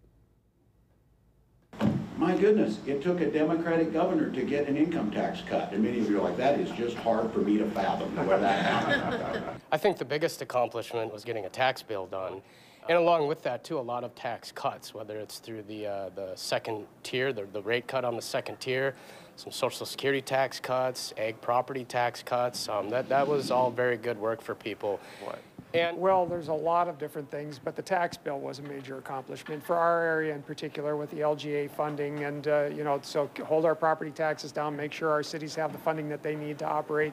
My 2.16 2.37
goodness, 2.37 2.78
it 2.87 3.02
took 3.02 3.20
a 3.20 3.30
Democratic 3.30 3.92
governor 3.92 4.30
to 4.30 4.42
get 4.42 4.68
an 4.68 4.76
income 4.76 5.11
tax 5.11 5.40
cut. 5.46 5.72
And 5.72 5.82
many 5.82 5.98
of 6.00 6.08
you 6.11 6.18
are 6.18 6.22
like, 6.22 6.37
that 6.37 6.58
is 6.58 6.70
just 6.72 6.96
hard 6.96 7.32
for 7.32 7.40
me 7.40 7.58
to 7.58 7.70
fathom 7.70 8.14
where 8.26 8.38
that 8.38 8.64
happened. 8.64 9.61
I 9.72 9.78
think 9.78 9.98
the 9.98 10.04
biggest 10.04 10.42
accomplishment 10.42 11.12
was 11.12 11.24
getting 11.24 11.44
a 11.44 11.48
tax 11.48 11.82
bill 11.82 12.06
done. 12.06 12.42
And 12.88 12.96
along 12.96 13.27
with 13.27 13.42
that, 13.42 13.64
too, 13.64 13.79
a 13.79 13.81
lot 13.81 14.03
of 14.03 14.14
tax 14.14 14.51
cuts, 14.51 14.94
whether 14.94 15.18
it's 15.18 15.40
through 15.40 15.62
the, 15.64 15.87
uh, 15.87 16.09
the 16.14 16.35
second 16.37 16.87
tier, 17.03 17.35
the, 17.35 17.44
the 17.53 17.61
rate 17.61 17.87
cut 17.87 18.03
on 18.03 18.16
the 18.16 18.22
second 18.22 18.61
tier, 18.61 18.94
some 19.37 19.53
Social 19.53 19.85
Security 19.85 20.22
tax 20.22 20.59
cuts, 20.59 21.12
ag 21.18 21.38
property 21.42 21.85
tax 21.85 22.22
cuts. 22.22 22.66
Um, 22.66 22.88
that, 22.88 23.11
that 23.11 23.29
was 23.29 23.51
all 23.51 23.70
very 23.70 23.98
good 23.98 24.18
work 24.18 24.40
for 24.40 24.55
people. 24.55 24.98
What? 25.22 25.38
And 25.74 25.98
Well, 25.98 26.24
there's 26.24 26.48
a 26.48 26.55
lot 26.55 26.88
of 26.88 26.98
different 26.98 27.31
things, 27.31 27.61
but 27.62 27.77
the 27.77 27.83
tax 27.83 28.16
bill 28.16 28.40
was 28.40 28.59
a 28.59 28.62
major 28.62 28.96
accomplishment 28.96 29.62
for 29.62 29.77
our 29.77 30.01
area 30.03 30.35
in 30.35 30.40
particular 30.40 30.96
with 30.96 31.11
the 31.11 31.18
LGA 31.18 31.70
funding 31.70 32.24
and, 32.24 32.48
uh, 32.48 32.70
you 32.74 32.85
know, 32.85 32.98
so 33.03 33.29
hold 33.44 33.66
our 33.66 33.74
property 33.74 34.11
taxes 34.11 34.51
down, 34.51 34.74
make 34.74 34.94
sure 34.94 35.11
our 35.11 35.22
cities 35.22 35.55
have 35.55 35.72
the 35.72 35.79
funding 35.79 36.09
that 36.09 36.22
they 36.22 36.35
need 36.35 36.59
to 36.61 36.66
operate 36.66 37.12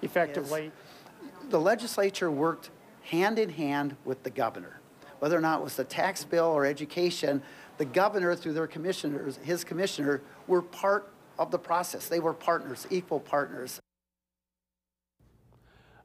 effectively. 0.00 0.72
the 1.50 1.60
legislature 1.60 2.30
worked 2.30 2.70
hand 3.02 3.38
in 3.38 3.50
hand 3.50 3.96
with 4.06 4.22
the 4.22 4.30
governor. 4.30 4.79
Whether 5.20 5.36
or 5.36 5.40
not 5.40 5.60
it 5.60 5.64
was 5.64 5.76
the 5.76 5.84
tax 5.84 6.24
bill 6.24 6.46
or 6.46 6.66
education, 6.66 7.42
the 7.78 7.84
governor, 7.84 8.34
through 8.34 8.54
their 8.54 8.66
commissioners, 8.66 9.38
his 9.42 9.64
commissioner, 9.64 10.22
were 10.46 10.62
part 10.62 11.12
of 11.38 11.50
the 11.50 11.58
process. 11.58 12.08
They 12.08 12.20
were 12.20 12.34
partners, 12.34 12.86
equal 12.90 13.20
partners. 13.20 13.78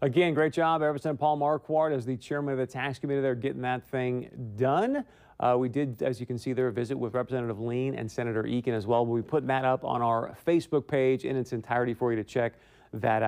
Again, 0.01 0.33
great 0.33 0.53
job, 0.53 0.81
Representative 0.81 1.19
Paul 1.19 1.37
Marquart 1.37 1.93
as 1.93 2.05
the 2.05 2.17
chairman 2.17 2.51
of 2.51 2.59
the 2.59 2.67
tax 2.67 2.99
committee 2.99 3.21
there 3.21 3.33
getting 3.33 3.61
that 3.61 3.87
thing 3.89 4.29
done. 4.57 5.05
Uh, 5.39 5.55
we 5.57 5.67
did, 5.67 6.01
as 6.03 6.19
you 6.19 6.25
can 6.25 6.37
see 6.37 6.53
there, 6.53 6.67
a 6.67 6.71
visit 6.71 6.97
with 6.97 7.13
Representative 7.13 7.59
Lien 7.59 7.95
and 7.95 8.09
Senator 8.09 8.43
Eken 8.43 8.69
as 8.69 8.85
well. 8.85 9.05
We'll 9.05 9.21
be 9.21 9.27
putting 9.27 9.47
that 9.47 9.65
up 9.65 9.83
on 9.83 10.01
our 10.01 10.37
Facebook 10.45 10.87
page 10.87 11.25
in 11.25 11.35
its 11.35 11.53
entirety 11.53 11.93
for 11.93 12.11
you 12.11 12.17
to 12.17 12.23
check 12.23 12.53
that 12.93 13.21
out. 13.21 13.23